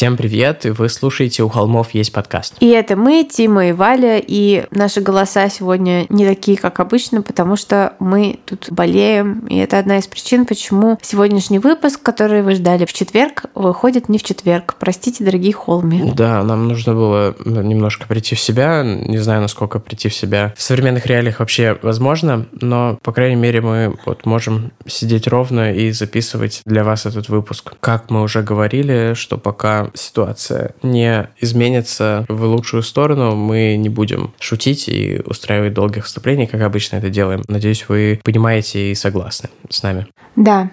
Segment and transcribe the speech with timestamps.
[0.00, 2.54] Всем привет, и вы слушаете «У холмов есть подкаст».
[2.60, 7.54] И это мы, Тима и Валя, и наши голоса сегодня не такие, как обычно, потому
[7.54, 12.86] что мы тут болеем, и это одна из причин, почему сегодняшний выпуск, который вы ждали
[12.86, 14.76] в четверг, выходит не в четверг.
[14.78, 16.10] Простите, дорогие холми.
[16.16, 20.62] Да, нам нужно было немножко прийти в себя, не знаю, насколько прийти в себя в
[20.62, 26.62] современных реалиях вообще возможно, но, по крайней мере, мы вот можем сидеть ровно и записывать
[26.64, 27.74] для вас этот выпуск.
[27.80, 34.32] Как мы уже говорили, что пока ситуация не изменится в лучшую сторону, мы не будем
[34.38, 37.42] шутить и устраивать долгих вступлений, как обычно это делаем.
[37.48, 40.06] Надеюсь, вы понимаете и согласны с нами.
[40.36, 40.70] Да,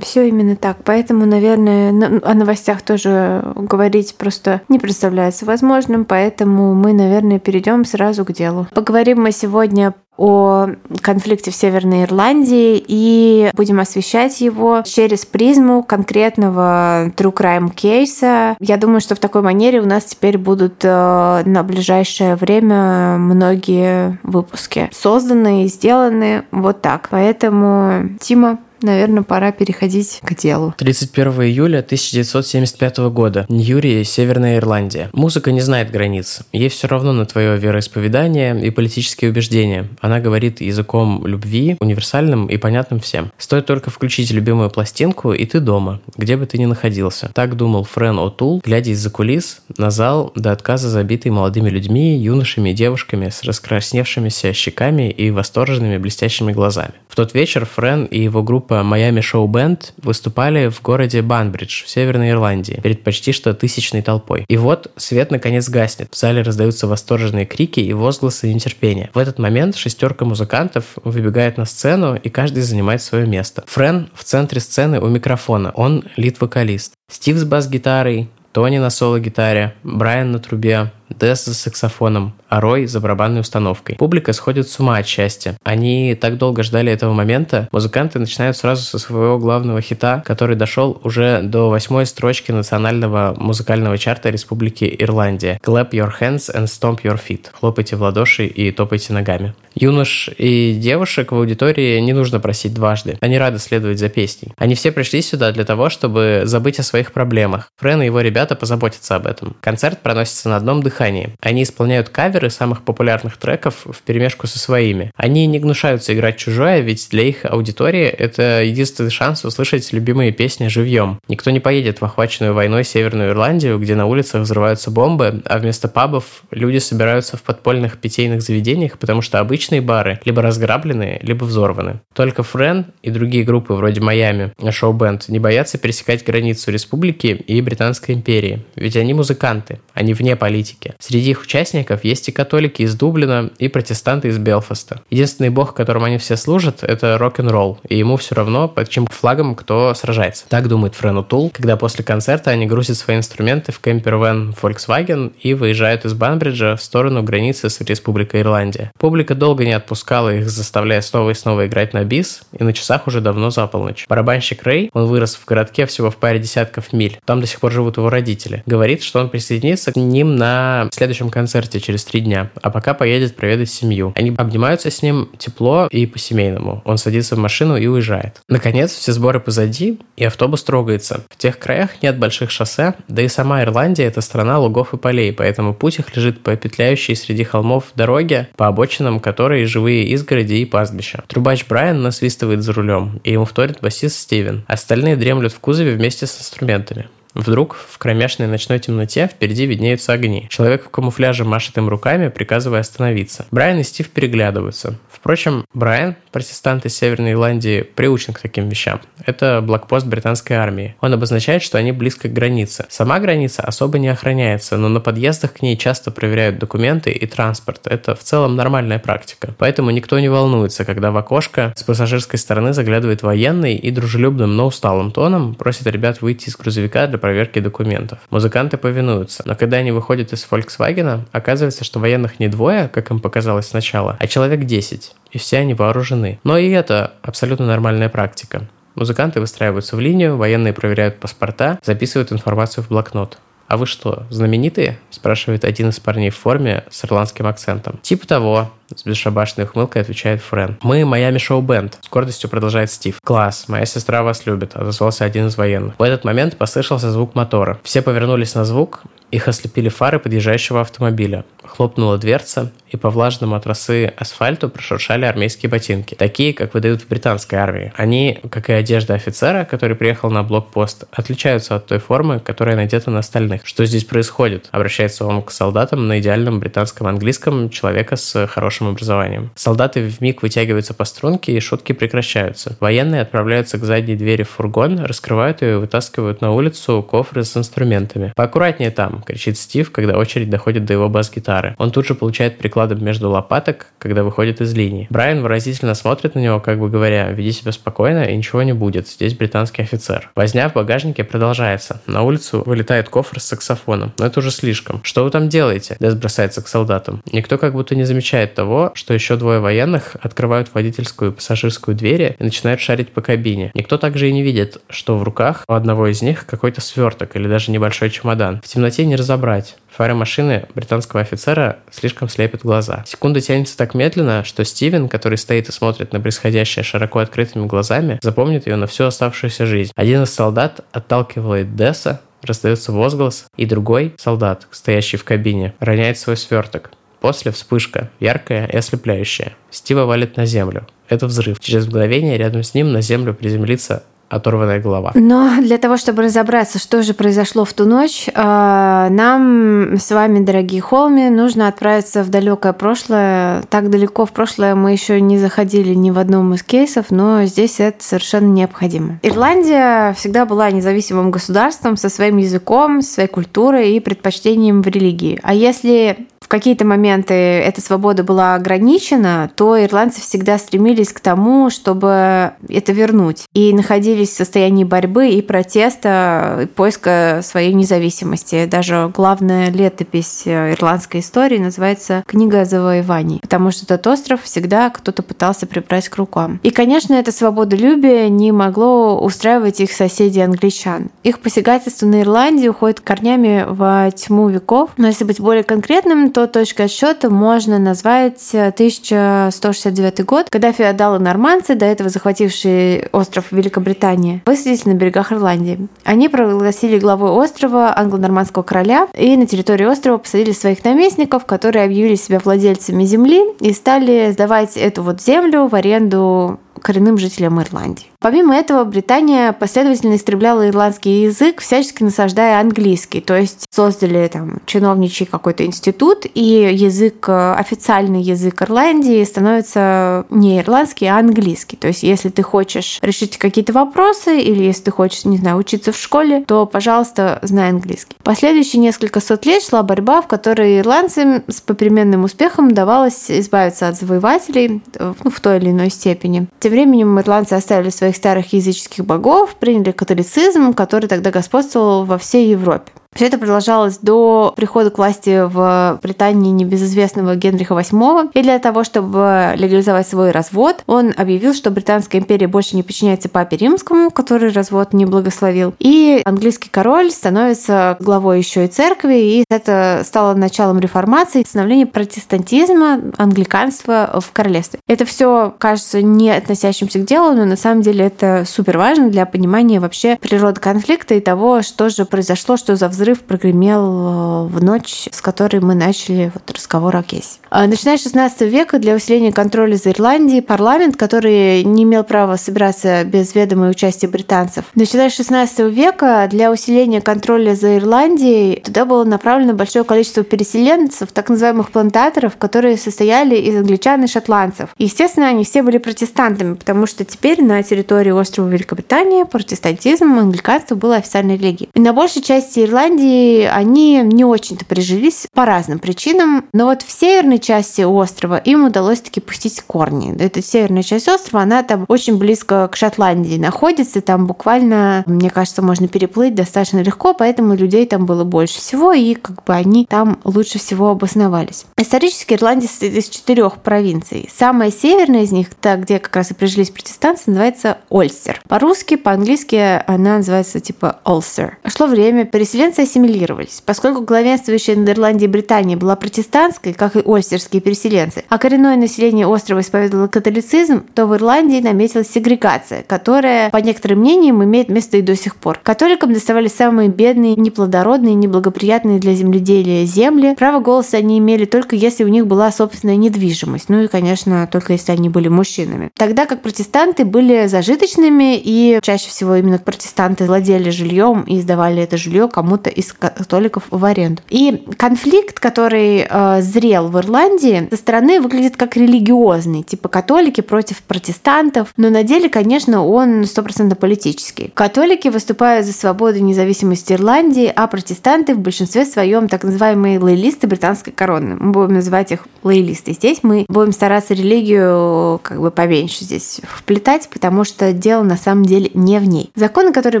[0.00, 0.78] все именно так.
[0.84, 1.90] Поэтому, наверное,
[2.22, 8.66] о новостях тоже говорить просто не представляется возможным, поэтому мы, наверное, перейдем сразу к делу.
[8.74, 10.68] Поговорим мы сегодня о
[11.00, 18.56] конфликте в Северной Ирландии и будем освещать его через призму конкретного true crime кейса.
[18.60, 24.20] Я думаю, что в такой манере у нас теперь будут э, на ближайшее время многие
[24.22, 27.08] выпуски созданы и сделаны вот так.
[27.10, 30.74] Поэтому, Тима, наверное, пора переходить к делу.
[30.78, 33.46] 31 июля 1975 года.
[33.48, 35.10] Ньюри, Северная Ирландия.
[35.12, 36.40] Музыка не знает границ.
[36.52, 39.88] Ей все равно на твое вероисповедание и политические убеждения.
[40.00, 43.30] Она говорит языком любви, универсальным и понятным всем.
[43.38, 47.30] Стоит только включить любимую пластинку, и ты дома, где бы ты ни находился.
[47.34, 52.70] Так думал Френ О'Тул, глядя из-за кулис на зал до отказа забитый молодыми людьми, юношами
[52.70, 56.92] и девушками с раскрасневшимися щеками и восторженными блестящими глазами.
[57.08, 61.84] В тот вечер Френ и его группа группа Miami Show Band выступали в городе Банбридж
[61.84, 64.44] в Северной Ирландии перед почти что тысячной толпой.
[64.48, 66.08] И вот свет наконец гаснет.
[66.10, 69.10] В зале раздаются восторженные крики и возгласы нетерпения.
[69.14, 73.64] В этот момент шестерка музыкантов выбегает на сцену, и каждый занимает свое место.
[73.66, 75.72] Френ в центре сцены у микрофона.
[75.74, 76.92] Он лид-вокалист.
[77.10, 83.00] Стив с бас-гитарой, Тони на соло-гитаре, Брайан на трубе, Десс за саксофоном, а Рой за
[83.00, 83.96] барабанной установкой.
[83.96, 85.56] Публика сходит с ума от счастья.
[85.64, 87.68] Они так долго ждали этого момента.
[87.72, 93.98] Музыканты начинают сразу со своего главного хита, который дошел уже до восьмой строчки национального музыкального
[93.98, 95.60] чарта Республики Ирландия.
[95.62, 97.46] Clap your hands and stomp your feet.
[97.52, 99.54] Хлопайте в ладоши и топайте ногами.
[99.74, 103.16] Юнош и девушек в аудитории не нужно просить дважды.
[103.20, 104.52] Они рады следовать за песней.
[104.56, 107.70] Они все пришли сюда для того, чтобы забыть о своих проблемах.
[107.78, 109.56] Френ и его ребята позаботятся об этом.
[109.60, 111.30] Концерт проносится на одном дыхании дыхании.
[111.40, 115.10] Они исполняют каверы самых популярных треков в перемешку со своими.
[115.16, 120.68] Они не гнушаются играть чужое, ведь для их аудитории это единственный шанс услышать любимые песни
[120.68, 121.18] живьем.
[121.28, 125.88] Никто не поедет в охваченную войной Северную Ирландию, где на улицах взрываются бомбы, а вместо
[125.88, 132.00] пабов люди собираются в подпольных питейных заведениях, потому что обычные бары либо разграблены, либо взорваны.
[132.14, 138.14] Только Френ и другие группы вроде Майами, шоу-бенд, не боятся пересекать границу республики и Британской
[138.14, 140.91] империи, ведь они музыканты, они вне политики.
[140.98, 145.02] Среди их участников есть и католики из Дублина, и протестанты из Белфаста.
[145.10, 149.54] Единственный бог, которому они все служат, это рок-н-ролл, и ему все равно, под чем флагом
[149.54, 150.44] кто сражается.
[150.48, 155.54] Так думает Френ Тул, когда после концерта они грузят свои инструменты в кемпервен Volkswagen и
[155.54, 158.90] выезжают из Банбриджа в сторону границы с Республикой Ирландия.
[158.98, 163.06] Публика долго не отпускала их, заставляя снова и снова играть на бис, и на часах
[163.06, 164.06] уже давно за полночь.
[164.08, 167.72] Барабанщик Рэй, он вырос в городке всего в паре десятков миль, там до сих пор
[167.72, 172.20] живут его родители, говорит, что он присоединится к ним на в следующем концерте через три
[172.20, 174.12] дня, а пока поедет проведать семью.
[174.16, 176.82] Они обнимаются с ним тепло и по-семейному.
[176.84, 178.40] Он садится в машину и уезжает.
[178.48, 181.24] Наконец, все сборы позади, и автобус трогается.
[181.30, 185.32] В тех краях нет больших шоссе, да и сама Ирландия– это страна лугов и полей,
[185.32, 190.64] поэтому путь их лежит по петляющей среди холмов дороге, по обочинам которой живые изгороди и
[190.64, 191.24] пастбища.
[191.26, 194.64] Трубач Брайан насвистывает за рулем, и ему вторит басист Стивен.
[194.66, 197.08] Остальные дремлют в кузове вместе с инструментами.
[197.34, 200.46] Вдруг в кромешной ночной темноте впереди виднеются огни.
[200.50, 203.46] Человек в камуфляже машет им руками, приказывая остановиться.
[203.50, 204.98] Брайан и Стив переглядываются.
[205.10, 209.00] Впрочем, Брайан, протестант из Северной Ирландии, приучен к таким вещам.
[209.24, 210.96] Это блокпост британской армии.
[211.00, 212.86] Он обозначает, что они близко к границе.
[212.88, 217.86] Сама граница особо не охраняется, но на подъездах к ней часто проверяют документы и транспорт.
[217.86, 219.54] Это в целом нормальная практика.
[219.58, 224.66] Поэтому никто не волнуется, когда в окошко с пассажирской стороны заглядывает военный и дружелюбным, но
[224.66, 228.18] усталым тоном просит ребят выйти из грузовика для проверки документов.
[228.28, 233.20] Музыканты повинуются, но когда они выходят из Volkswagen, оказывается, что военных не двое, как им
[233.20, 236.38] показалось сначала, а человек 10 и все они вооружены.
[236.44, 238.68] Но и это абсолютно нормальная практика.
[238.94, 243.38] Музыканты выстраиваются в линию, военные проверяют паспорта, записывают информацию в блокнот.
[243.68, 248.00] «А вы что, знаменитые?»– спрашивает один из парней в форме с ирландским акцентом.
[248.02, 250.78] «Типа того»,– с бесшабашной ухмылкой отвечает Френ.
[250.82, 253.20] «Мы Майами Шоу Бенд»,– с гордостью продолжает Стив.
[253.22, 255.94] «Класс, моя сестра вас любит»,– отозвался один из военных.
[255.96, 257.78] В этот момент послышался звук мотора.
[257.84, 261.44] Все повернулись на звук, их ослепили фары подъезжающего автомобиля.
[261.64, 267.08] Хлопнула дверца, и по влажному от росы асфальту прошуршали армейские ботинки, такие, как выдают в
[267.08, 267.92] британской армии.
[267.96, 273.10] Они, как и одежда офицера, который приехал на блокпост, отличаются от той формы, которая надета
[273.10, 273.62] на остальных.
[273.64, 274.68] Что здесь происходит?
[274.72, 279.50] Обращается он к солдатам на идеальном британском английском человека с хорошим образованием.
[279.54, 282.76] Солдаты в миг вытягиваются по струнке, и шутки прекращаются.
[282.80, 287.56] Военные отправляются к задней двери в фургон, раскрывают ее и вытаскивают на улицу кофры с
[287.56, 288.32] инструментами.
[288.36, 291.51] «Поаккуратнее там!»– кричит Стив, когда очередь доходит до его бас-гитары.
[291.78, 295.06] Он тут же получает прикладом между лопаток, когда выходит из линии.
[295.10, 299.08] Брайан выразительно смотрит на него, как бы говоря, веди себя спокойно и ничего не будет,
[299.08, 300.30] здесь британский офицер.
[300.34, 302.00] Возня в багажнике продолжается.
[302.06, 304.12] На улицу вылетает кофр с саксофоном.
[304.18, 305.00] Но это уже слишком.
[305.02, 305.96] Что вы там делаете?
[306.00, 307.22] Дес бросается к солдатам.
[307.30, 312.36] Никто как будто не замечает того, что еще двое военных открывают водительскую и пассажирскую двери
[312.38, 313.70] и начинают шарить по кабине.
[313.74, 317.48] Никто также и не видит, что в руках у одного из них какой-то сверток или
[317.48, 318.60] даже небольшой чемодан.
[318.62, 319.76] В темноте не разобрать.
[319.90, 321.41] Фары машины британского офицера
[321.90, 323.04] слишком слепят глаза.
[323.06, 328.18] Секунда тянется так медленно, что Стивен, который стоит и смотрит на происходящее широко открытыми глазами,
[328.22, 329.92] запомнит ее на всю оставшуюся жизнь.
[329.96, 336.36] Один из солдат отталкивает Десса, раздается возглас, и другой солдат, стоящий в кабине, роняет свой
[336.36, 336.90] сверток.
[337.20, 339.52] После вспышка, яркая и ослепляющая.
[339.70, 340.88] Стива валит на землю.
[341.08, 341.60] Это взрыв.
[341.60, 344.02] Через мгновение рядом с ним на землю приземлится
[344.32, 345.12] оторванная голова.
[345.14, 350.42] Но для того, чтобы разобраться, что же произошло в ту ночь, э, нам с вами,
[350.42, 353.62] дорогие холми, нужно отправиться в далекое прошлое.
[353.68, 357.78] Так далеко в прошлое мы еще не заходили ни в одном из кейсов, но здесь
[357.78, 359.18] это совершенно необходимо.
[359.22, 365.38] Ирландия всегда была независимым государством со своим языком, своей культурой и предпочтением в религии.
[365.42, 371.70] А если в какие-то моменты эта свобода была ограничена, то ирландцы всегда стремились к тому,
[371.70, 373.44] чтобы это вернуть.
[373.54, 373.72] И
[374.22, 378.66] находились в состоянии борьбы и протеста, и поиска своей независимости.
[378.66, 385.66] Даже главная летопись ирландской истории называется «Книга завоеваний», потому что этот остров всегда кто-то пытался
[385.66, 386.60] прибрать к рукам.
[386.62, 391.10] И, конечно, это свободолюбие не могло устраивать их соседей англичан.
[391.22, 394.90] Их посягательство на Ирландию уходит корнями в тьму веков.
[394.96, 401.86] Но если быть более конкретным, то точкой отсчета можно назвать 1169 год, когда феодалы-норманцы, до
[401.86, 404.11] этого захватившие остров Великобритании,
[404.46, 405.88] высадились на берегах Ирландии.
[406.04, 412.14] Они прогласили главой острова англо-нормандского короля и на территории острова посадили своих наместников, которые объявили
[412.14, 418.11] себя владельцами земли и стали сдавать эту вот землю в аренду коренным жителям Ирландии.
[418.22, 423.20] Помимо этого, Британия последовательно истребляла ирландский язык, всячески насаждая английский.
[423.20, 430.60] То есть создали там чиновничий какой-то институт, и язык, э, официальный язык Ирландии становится не
[430.60, 431.76] ирландский, а английский.
[431.76, 435.90] То есть если ты хочешь решить какие-то вопросы, или если ты хочешь, не знаю, учиться
[435.90, 438.16] в школе, то, пожалуйста, знай английский.
[438.22, 443.96] Последующие несколько сот лет шла борьба, в которой ирландцам с попеременным успехом давалось избавиться от
[443.98, 446.46] завоевателей э, ну, в той или иной степени.
[446.60, 452.18] Тем временем ирландцы оставили своих своих старых языческих богов, приняли католицизм, который тогда господствовал во
[452.18, 452.92] всей Европе.
[453.14, 458.30] Все это продолжалось до прихода к власти в Британии небезызвестного Генриха VIII.
[458.32, 463.28] И для того, чтобы легализовать свой развод, он объявил, что Британская империя больше не подчиняется
[463.28, 465.74] папе римскому, который развод не благословил.
[465.78, 472.98] И английский король становится главой еще и церкви, и это стало началом реформации, становления протестантизма,
[473.18, 474.80] англиканства в королевстве.
[474.88, 479.26] Это все кажется не относящимся к делу, но на самом деле это супер важно для
[479.26, 484.46] понимания вообще природы конфликта и того, что же произошло, что за взрыв взрыв прогремел э,
[484.46, 487.41] в ночь, с которой мы начали вот разговор о кейсе.
[487.54, 492.36] А, начиная с 16 века для усиления контроля за Ирландией парламент, который не имел права
[492.36, 494.64] собираться без ведома и участия британцев.
[494.74, 501.12] Начиная с 16 века для усиления контроля за Ирландией туда было направлено большое количество переселенцев,
[501.12, 504.70] так называемых плантаторов, которые состояли из англичан и шотландцев.
[504.78, 510.74] И, естественно, они все были протестантами, потому что теперь на территории острова Великобритания протестантизм, англиканство
[510.74, 511.68] было официальной религией.
[511.74, 516.90] И на большей части Ирландии они не очень-то прижились по разным причинам, но вот в
[516.90, 520.16] северной части острова им удалось таки пустить корни.
[520.18, 525.60] Эта северная часть острова, она там очень близко к Шотландии находится, там буквально, мне кажется,
[525.60, 530.18] можно переплыть достаточно легко, поэтому людей там было больше всего, и как бы они там
[530.24, 531.66] лучше всего обосновались.
[531.76, 534.30] Исторически Ирландия состоит из четырех провинций.
[534.34, 538.40] Самая северная из них, та, где как раз и прижились протестанты, называется Ольстер.
[538.48, 541.52] По-русски, по-английски она называется типа Ulster.
[541.66, 543.62] Шло время, переселенцы ассимилировались.
[543.64, 547.00] Поскольку главенствующая над Ирландией Британия была протестантской, как и
[547.32, 553.56] ольстерские переселенцы, а коренное население острова исповедовало католицизм, то в Ирландии наметилась сегрегация, которая, по
[553.56, 555.58] некоторым мнениям, имеет место и до сих пор.
[555.62, 560.34] Католикам доставались самые бедные, неплодородные, неблагоприятные для земледелия земли.
[560.36, 563.68] Право голоса они имели только если у них была собственная недвижимость.
[563.68, 565.90] Ну и, конечно, только если они были мужчинами.
[565.96, 571.96] Тогда как протестанты были зажиточными, и чаще всего именно протестанты владели жильем и сдавали это
[571.96, 574.22] жилье кому-то из католиков в аренду.
[574.28, 577.21] И конфликт, который э, зрел в Ирландии,
[577.70, 583.76] со стороны выглядит как религиозный, типа католики против протестантов, но на деле, конечно, он стопроцентно
[583.76, 584.50] политический.
[584.54, 590.46] Католики выступают за свободу и независимость Ирландии, а протестанты в большинстве своем так называемые лоялисты
[590.46, 591.36] британской короны.
[591.38, 592.92] Мы будем называть их лоялисты.
[592.92, 598.44] Здесь мы будем стараться религию как бы поменьше здесь вплетать, потому что дело на самом
[598.44, 599.30] деле не в ней.
[599.34, 600.00] Законы, которые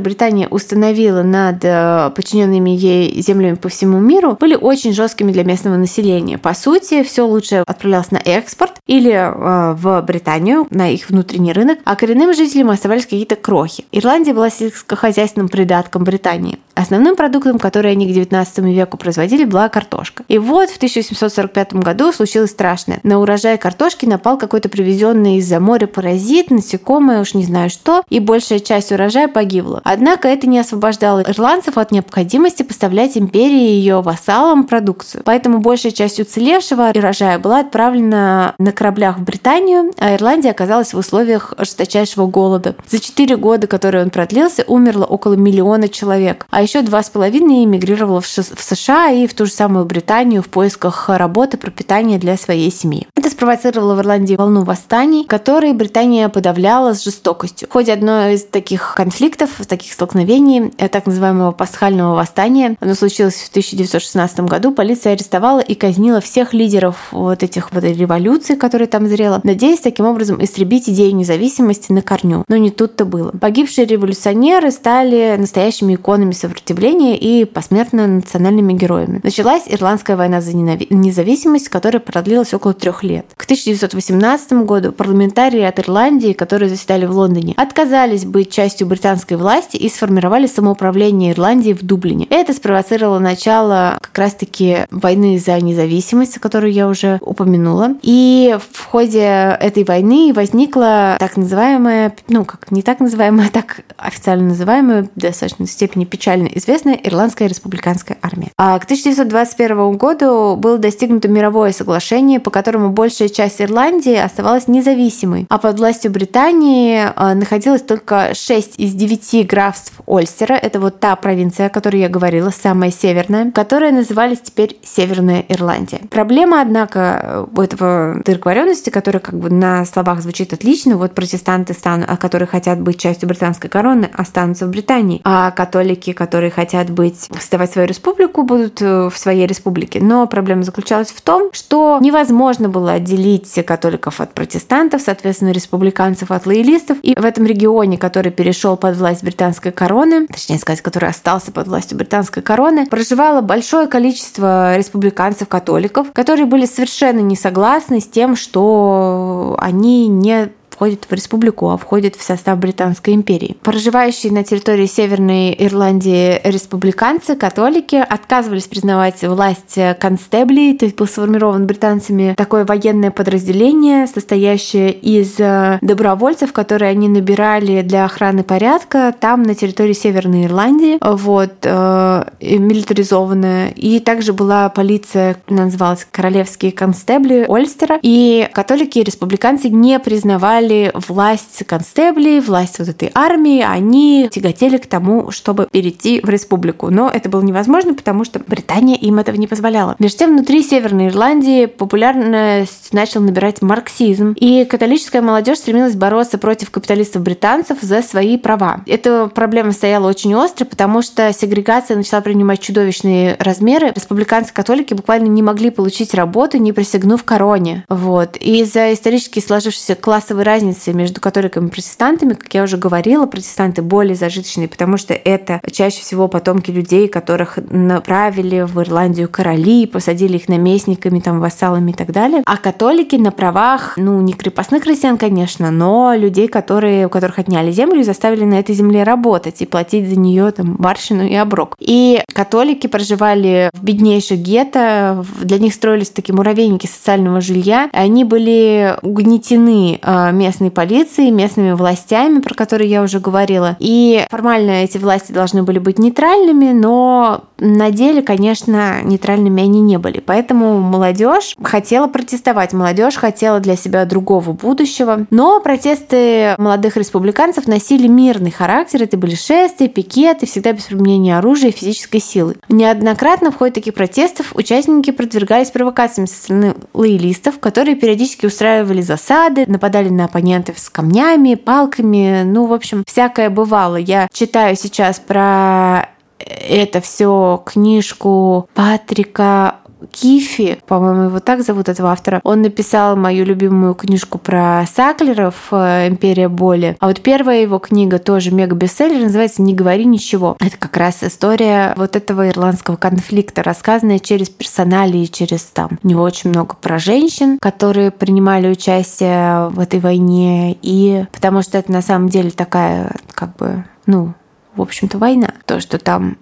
[0.00, 5.76] Британия установила над э, подчиненными ей землями по всему миру, были очень жесткими для местного
[5.76, 6.38] населения.
[6.38, 11.78] По сути, все лучше отправлялось на экспорт или э, в Британию, на их внутренний рынок,
[11.84, 13.84] а коренным жителям оставались какие-то крохи.
[13.92, 16.58] Ирландия была сельскохозяйственным придатком Британии.
[16.74, 20.24] Основным продуктом, который они к 19 веку производили, была картошка.
[20.28, 23.00] И вот в 1845 году случилось страшное.
[23.02, 28.20] На урожай картошки напал какой-то привезенный из-за моря паразит, насекомое, уж не знаю что, и
[28.20, 29.80] большая часть урожая погибла.
[29.84, 35.22] Однако это не освобождало ирландцев от необходимости поставлять империи и ее вассалам продукцию.
[35.24, 40.98] Поэтому большая часть уцелевшего урожая была отправлена на кораблях в Британию, а Ирландия оказалась в
[40.98, 42.74] условиях жесточайшего голода.
[42.88, 47.64] За четыре года, которые он продлился, умерло около миллиона человек, а еще два с половиной
[47.64, 52.70] эмигрировало в США и в ту же самую Британию в поисках работы, пропитания для своей
[52.70, 53.06] семьи.
[53.16, 57.68] Это спровоцировало в Ирландии волну восстаний, которые Британия подавляла с жестокостью.
[57.68, 63.34] В ходе одной из таких конфликтов, таких столкновений, э, так называемого пасхального восстания, оно случилось
[63.34, 69.06] в 1916 году, полиция арестовала и казнила всех лидеров вот этих вот революций, которые там
[69.08, 72.44] зрела, надеясь таким образом истребить идею независимости на корню.
[72.48, 73.30] Но не тут-то было.
[73.30, 79.20] Погибшие революционеры стали настоящими иконами сопротивления и посмертно национальными героями.
[79.22, 83.26] Началась Ирландская война за независимость, которая продлилась около трех лет.
[83.36, 89.76] К 1918 году парламентарии от Ирландии, которые заседали в Лондоне, отказались быть частью британской власти
[89.76, 92.26] и сформировали самоуправление Ирландии в Дублине.
[92.28, 97.94] Это спровоцировало начало как раз-таки войны за независимость, которую я уже упомянула.
[98.02, 103.80] И в ходе этой войны возникла так называемая, ну как не так называемая, а так
[103.96, 106.04] официально называемая, в достаточной степени
[106.42, 108.50] печально известная Ирландская республиканская армия.
[108.56, 115.46] А к 1921 году было достигнуто мировое соглашение, по которому большая часть Ирландии оставалась независимой,
[115.48, 120.54] а под властью Британии а, находилось только 6 из 9 графств Ольстера.
[120.54, 126.00] Это вот та провинция, о которой я говорила, самая северная, которая назывались теперь Северная Ирландия.
[126.10, 132.08] Проблема, однако, у этого договоренности, которая как бы на словах звучит отлично, вот протестанты, станут,
[132.18, 137.72] которые хотят быть частью британской короны, останутся в Британии, а католики, которые хотят быть, создавать
[137.72, 140.00] свою республику, будут э, в своей республике.
[140.00, 146.46] Но проблема заключалась в том, что невозможно было отделить католиков от протестантов, соответственно, республиканцев от
[146.46, 146.98] лоялистов.
[147.02, 151.68] И в этом регионе, который перешел под власть британской короны, точнее сказать, который остался под
[151.68, 159.56] властью британской короны, проживало большое количество республиканцев-католиков, которые были совершенно не согласны с тем, что
[159.58, 163.56] они не входит в республику, а входит в состав Британской империи.
[163.62, 171.66] Проживающие на территории Северной Ирландии республиканцы, католики, отказывались признавать власть констеблей, то есть был сформирован
[171.66, 179.42] британцами такое военное подразделение, состоящее из э, добровольцев, которые они набирали для охраны порядка там,
[179.42, 183.70] на территории Северной Ирландии, вот, э, милитаризованная.
[183.70, 190.61] И также была полиция, называлась Королевские констебли Ольстера, и католики и республиканцы не признавали
[190.94, 196.90] власть констеблей, власть вот этой армии, они тяготели к тому, чтобы перейти в республику.
[196.90, 199.96] Но это было невозможно, потому что Британия им этого не позволяла.
[199.98, 206.70] Между тем, внутри Северной Ирландии популярность начал набирать марксизм, и католическая молодежь стремилась бороться против
[206.70, 208.82] капиталистов-британцев за свои права.
[208.86, 213.92] Эта проблема стояла очень остро, потому что сегрегация начала принимать чудовищные размеры.
[213.94, 217.84] Республиканцы-католики буквально не могли получить работу, не присягнув короне.
[217.88, 218.36] Вот.
[218.40, 223.80] И из-за исторически сложившейся классовой разницы между католиками и протестантами, как я уже говорила, протестанты
[223.80, 230.36] более зажиточные, потому что это чаще всего потомки людей, которых направили в Ирландию короли, посадили
[230.36, 232.42] их наместниками, там, вассалами и так далее.
[232.44, 237.70] А католики на правах, ну, не крепостных крестьян, конечно, но людей, которые, у которых отняли
[237.70, 241.76] землю и заставили на этой земле работать и платить за нее там барщину и оброк.
[241.78, 247.88] И католики проживали в беднейших гетто, для них строились такие муравейники социального жилья.
[247.92, 253.76] Они были угнетены а, местной полицией, местными властями, про которые я уже говорила.
[253.78, 259.96] И формально эти власти должны были быть нейтральными, но на деле, конечно, нейтральными они не
[259.96, 260.18] были.
[260.18, 265.26] Поэтому молодежь хотела протестовать, молодежь хотела для себя другого будущего.
[265.30, 269.04] Но протесты молодых республиканцев носили мирный характер.
[269.04, 272.56] Это были шествия, пикеты, всегда без применения оружия и физической силы.
[272.68, 279.64] Неоднократно в ходе таких протестов участники продвигались провокациями со стороны лоялистов, которые периодически устраивали засады,
[279.68, 283.96] нападали на оппонентов с камнями, палками, ну, в общем, всякое бывало.
[283.96, 286.08] Я читаю сейчас про
[286.46, 289.76] это все книжку Патрика
[290.10, 296.08] Кифи, по-моему, его так зовут этого автора, он написал мою любимую книжку про Саклеров э,
[296.08, 296.96] «Империя боли».
[297.00, 300.56] А вот первая его книга тоже мега-бестселлер, называется «Не говори ничего».
[300.60, 305.98] Это как раз история вот этого ирландского конфликта, рассказанная через персонали и через там.
[306.02, 311.78] У него очень много про женщин, которые принимали участие в этой войне, и потому что
[311.78, 314.34] это на самом деле такая как бы ну,
[314.74, 315.54] в общем-то, война.
[315.66, 316.38] То, что там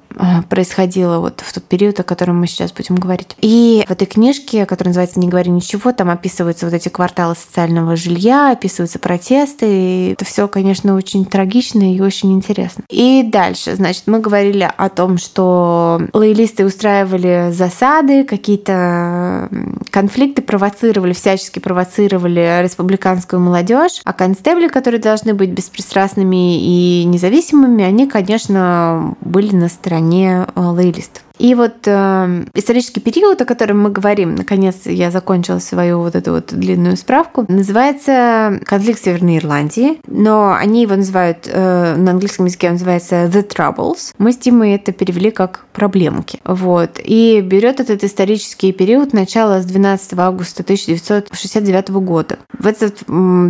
[0.49, 3.37] происходило вот в тот период, о котором мы сейчас будем говорить.
[3.41, 7.97] И в этой книжке, которая называется «Не говори ничего», там описываются вот эти кварталы социального
[7.97, 9.67] жилья, описываются протесты.
[9.69, 12.85] И это все, конечно, очень трагично и очень интересно.
[12.91, 19.49] И дальше, значит, мы говорили о том, что лоялисты устраивали засады, какие-то
[19.91, 28.09] конфликты провоцировали, всячески провоцировали республиканскую молодежь, а констебли, которые должны быть беспристрастными и независимыми, они,
[28.09, 31.23] конечно, были на стороне э, лоялистов.
[31.41, 36.33] И вот э, исторический период, о котором мы говорим, наконец я закончила свою вот эту
[36.33, 42.67] вот длинную справку, называется конфликт Северной Ирландии, но они его называют, э, на английском языке
[42.67, 44.13] он называется The Troubles.
[44.19, 46.41] Мы с Тимой это перевели как проблемки.
[46.45, 47.01] Вот.
[47.03, 52.39] И берет этот исторический период начала с 12 августа 1969 года.
[52.53, 53.03] В этот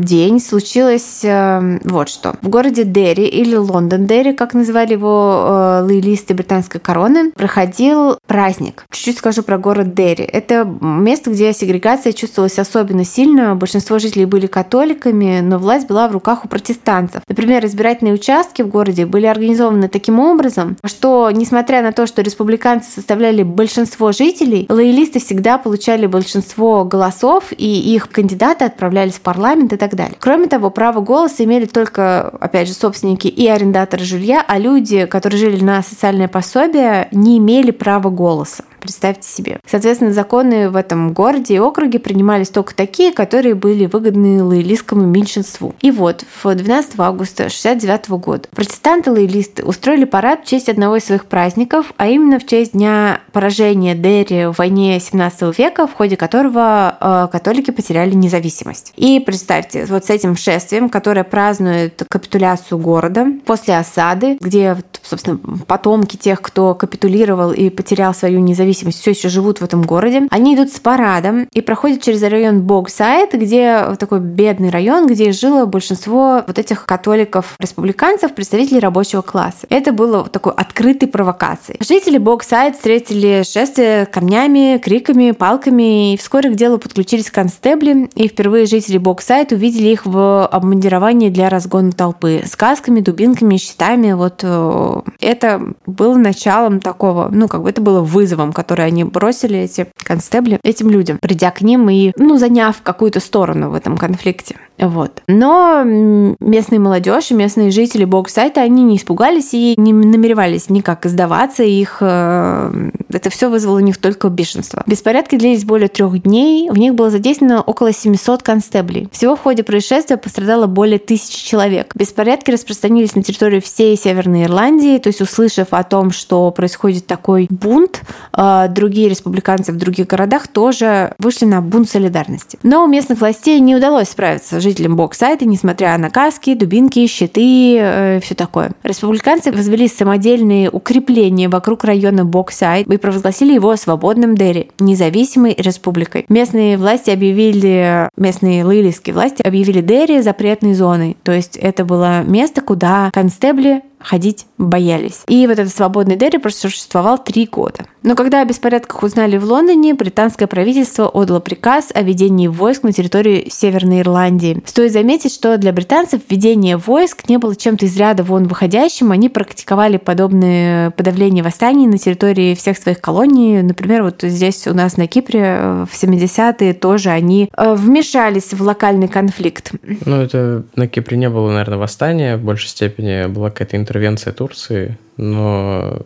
[0.05, 2.37] день случилось э, вот что.
[2.41, 8.85] В городе Дерри или Лондон-Дерри, как называли его э, лоялисты британской короны, проходил праздник.
[8.91, 10.25] Чуть-чуть скажу про город Дерри.
[10.25, 13.55] Это место, где сегрегация чувствовалась особенно сильно.
[13.55, 17.23] Большинство жителей были католиками, но власть была в руках у протестантов.
[17.29, 22.91] Например, избирательные участки в городе были организованы таким образом, что, несмотря на то, что республиканцы
[22.91, 29.77] составляли большинство жителей, лоялисты всегда получали большинство голосов, и их кандидаты отправлялись в парламент и
[29.77, 30.17] так далее.
[30.19, 35.39] Кроме того, право голоса имели только, опять же, собственники и арендаторы жилья, а люди, которые
[35.39, 38.65] жили на социальное пособие, не имели право голоса.
[38.81, 39.61] Представьте себе.
[39.67, 45.75] Соответственно, законы в этом городе и округе принимались только такие, которые были выгодны лоялистскому меньшинству.
[45.81, 51.27] И вот, в 12 августа 1969 года протестанты-лоялисты устроили парад в честь одного из своих
[51.27, 56.97] праздников, а именно в честь дня поражения Дерри в войне 17 века, в ходе которого
[57.01, 58.93] э, католики потеряли независимость.
[58.97, 66.17] И представьте, вот с этим шествием, которое празднует капитуляцию города после осады, где, собственно, потомки
[66.17, 70.27] тех, кто капитулировал и потерял свою независимость, независимости все еще живут в этом городе.
[70.31, 75.67] Они идут с парадом и проходят через район Богсайд, где такой бедный район, где жило
[75.67, 79.67] большинство вот этих католиков-республиканцев, представителей рабочего класса.
[79.69, 81.79] Это было такой открытой провокацией.
[81.81, 88.67] Жители Богсайд встретили шествие камнями, криками, палками, и вскоре к делу подключились констебли, и впервые
[88.67, 94.13] жители Богсайд увидели их в обмундировании для разгона толпы с касками, дубинками, щитами.
[94.13, 99.59] Вот э, это было началом такого, ну, как бы это было вызовом, который они бросили,
[99.59, 104.57] эти констебли, этим людям, придя к ним и, ну, заняв какую-то сторону в этом конфликте.
[104.79, 105.23] Вот.
[105.29, 111.63] Но местные молодежь и местные жители Боксайта, они не испугались и не намеревались никак сдаваться.
[111.63, 114.83] Их э, это все вызвало у них только бешенство.
[114.87, 116.71] Беспорядки длились более трех дней.
[116.71, 119.09] В них было задействовано около 700 констеблей.
[119.13, 121.93] Всего в ходе происшествия пострадало более тысячи человек.
[121.95, 124.99] Беспорядки распространились на территорию всей Северной Ирландии.
[124.99, 130.49] То есть, услышав о том, что происходит такой бунт, э, другие республиканцы в других городах
[130.49, 132.59] тоже вышли на бунт солидарности.
[132.63, 137.77] Но у местных властей не удалось справиться с жителями Богсайда, несмотря на каски, дубинки, щиты,
[137.79, 138.73] э, все такое.
[138.83, 146.25] Республиканцы возвели самодельные укрепления вокруг района Богсайд и провозгласили его свободным Дерри, независимой республикой.
[146.29, 151.17] Местные власти объявили, местные лоялистские власти объявили Дерри запретной зоной.
[151.23, 155.23] То есть это было место, куда констебли ходить боялись.
[155.27, 157.87] И вот этот свободный Дерри просуществовал три года.
[158.03, 162.93] Но когда о беспорядках узнали в Лондоне, британское правительство отдало приказ о введении войск на
[162.93, 164.63] территории Северной Ирландии.
[164.65, 169.13] Стоит заметить, что для британцев введение войск не было чем-то из ряда вон выходящим.
[169.13, 173.63] Они практиковали подобные подавления восстаний на территории всех своих колоний.
[173.63, 178.63] Например, вот здесь у нас на Кипре э, в 70-е тоже они э, вмешались в
[178.63, 179.73] локальный конфликт.
[180.07, 182.37] Ну, это на Кипре не было, наверное, восстания.
[182.37, 186.03] В большей степени была какая-то интервенция Турции, но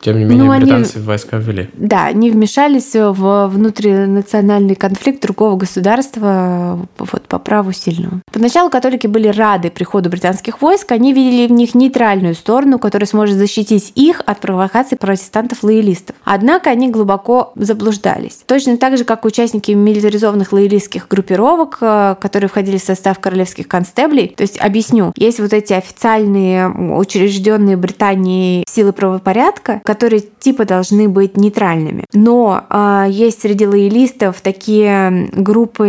[0.00, 1.68] тем не менее, ну, британцы они, войска ввели.
[1.74, 8.20] Да, они вмешались в внутринациональный конфликт другого государства вот, по праву сильного.
[8.32, 13.36] Поначалу католики были рады приходу британских войск, они видели в них нейтральную сторону, которая сможет
[13.36, 16.14] защитить их от провокаций протестантов-лоялистов.
[16.24, 18.40] Однако они глубоко заблуждались.
[18.46, 24.34] Точно так же, как участники милитаризованных лоялистских группировок, э, которые входили в состав королевских констеблей.
[24.36, 31.38] То есть, объясню, есть вот эти официальные учрежденные Британией силы правопорядка, которые типа должны быть
[31.38, 32.04] нейтральными.
[32.12, 35.88] Но э, есть среди лоялистов такие группы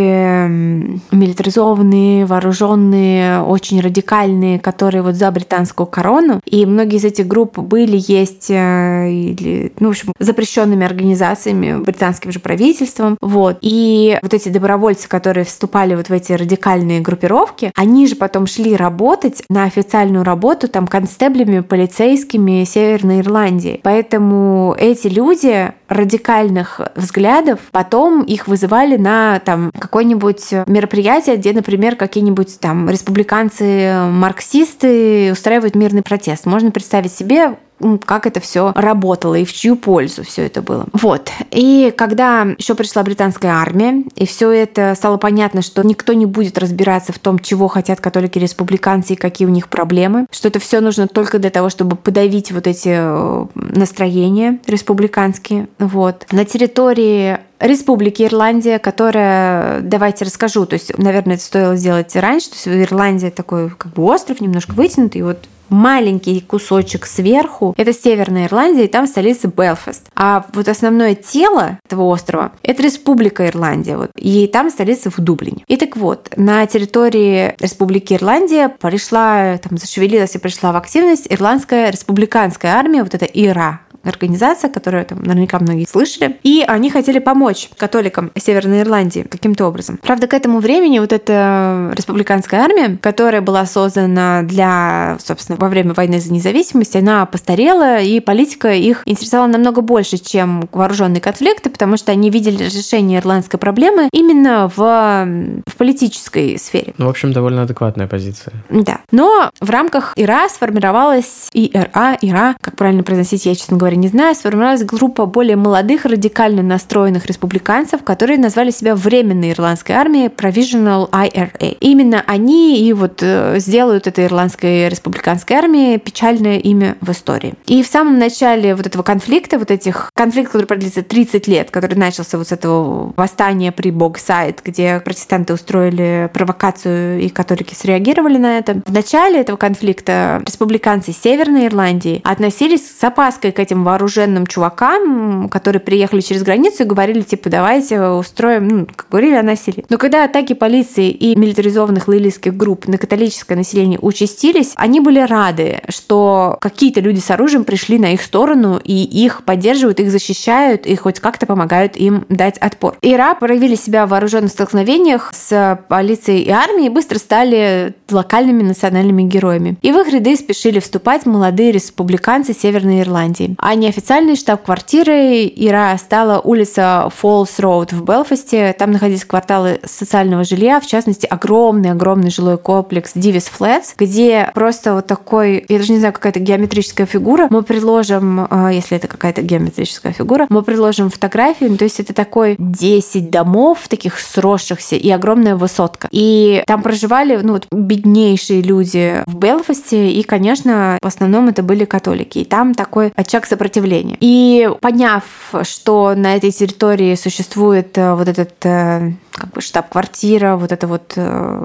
[1.10, 6.40] милитаризованные, вооруженные, очень радикальные, которые вот за британскую корону.
[6.46, 12.32] И многие из этих групп были, есть э, или, ну, в общем, запрещенными организациями, британским
[12.32, 13.18] же правительством.
[13.20, 13.58] Вот.
[13.60, 18.76] И вот эти добровольцы, которые вступали вот в эти радикальные группировки, они же потом шли
[18.76, 23.78] работать на официальную работу там констеблями, полицейскими Северной Ирландии.
[23.90, 32.60] Поэтому эти люди радикальных взглядов потом их вызывали на там какое-нибудь мероприятие, где, например, какие-нибудь
[32.60, 36.46] там республиканцы-марксисты устраивают мирный протест.
[36.46, 37.56] Можно представить себе,
[38.04, 40.86] как это все работало и в чью пользу все это было.
[40.92, 41.30] Вот.
[41.50, 46.58] И когда еще пришла британская армия, и все это стало понятно, что никто не будет
[46.58, 51.08] разбираться в том, чего хотят католики-республиканцы и какие у них проблемы, что это все нужно
[51.08, 55.68] только для того, чтобы подавить вот эти э, настроения республиканские.
[55.78, 56.26] Вот.
[56.32, 62.56] На территории Республики Ирландия, которая, давайте расскажу, то есть, наверное, это стоило сделать раньше, то
[62.56, 67.74] есть Ирландия такой как бы остров, немножко вытянутый, и вот маленький кусочек сверху.
[67.76, 70.06] Это Северная Ирландия, и там столица Белфаст.
[70.14, 73.96] А вот основное тело этого острова– это Республика Ирландия.
[73.96, 75.64] Вот, и там столица в Дублине.
[75.66, 81.90] И так вот, на территории Республики Ирландия пришла, там зашевелилась и пришла в активность Ирландская
[81.90, 87.68] республиканская армия, вот это ИРА, организация, которую там наверняка многие слышали, и они хотели помочь
[87.76, 89.98] католикам Северной Ирландии каким-то образом.
[90.02, 95.94] Правда, к этому времени вот эта республиканская армия, которая была создана для, собственно, во время
[95.94, 101.96] войны за независимость, она постарела, и политика их интересовала намного больше, чем вооруженные конфликты, потому
[101.96, 106.94] что они видели решение ирландской проблемы именно в, в политической сфере.
[106.98, 108.54] Ну, в общем, довольно адекватная позиция.
[108.70, 109.00] Да.
[109.10, 114.08] Но в рамках ИРА сформировалась ИРА, ИРА, как правильно произносить, я, честно говоря, говоря, не
[114.08, 121.10] знаю, сформировалась группа более молодых, радикально настроенных республиканцев, которые назвали себя Временной ирландской армией Provisional
[121.10, 121.76] IRA.
[121.80, 127.54] Именно они и вот э, сделают этой ирландской республиканской армии печальное имя в истории.
[127.66, 131.94] И в самом начале вот этого конфликта, вот этих конфликтов, который продлится 30 лет, который
[131.94, 138.58] начался вот с этого восстания при Богсайд, где протестанты устроили провокацию и католики среагировали на
[138.58, 138.80] это.
[138.86, 145.48] В начале этого конфликта республиканцы Северной Ирландии относились с опаской к этим этим вооруженным чувакам,
[145.48, 149.84] которые приехали через границу и говорили, типа, давайте устроим, ну, как говорили о насилии.
[149.88, 155.80] Но когда атаки полиции и милитаризованных лоялистских групп на католическое население участились, они были рады,
[155.88, 160.96] что какие-то люди с оружием пришли на их сторону и их поддерживают, их защищают и
[160.96, 162.96] хоть как-то помогают им дать отпор.
[163.02, 169.22] Ира проявили себя в вооруженных столкновениях с полицией и армией и быстро стали локальными национальными
[169.22, 169.76] героями.
[169.82, 173.54] И в их ряды спешили вступать молодые республиканцы Северной Ирландии.
[173.58, 178.74] А неофициальной штаб-квартирой Ира стала улица Фолс Роуд в Белфасте.
[178.78, 185.06] Там находились кварталы социального жилья, в частности, огромный-огромный жилой комплекс Дивис Флетс, где просто вот
[185.06, 187.48] такой, я даже не знаю, какая-то геометрическая фигура.
[187.50, 191.76] Мы предложим, э, если это какая-то геометрическая фигура, мы предложим фотографию.
[191.76, 196.08] То есть это такой 10 домов, таких сросшихся, и огромная высотка.
[196.10, 201.84] И там проживали ну, вот, беднейшие люди в Белфасте, и, конечно, в основном это были
[201.84, 202.38] католики.
[202.38, 204.16] И там такой очаг сопротивления.
[204.20, 205.24] И поняв,
[205.62, 211.12] что на этой территории существует э, вот этот э, как бы штаб-квартира, вот это вот
[211.16, 211.64] Э,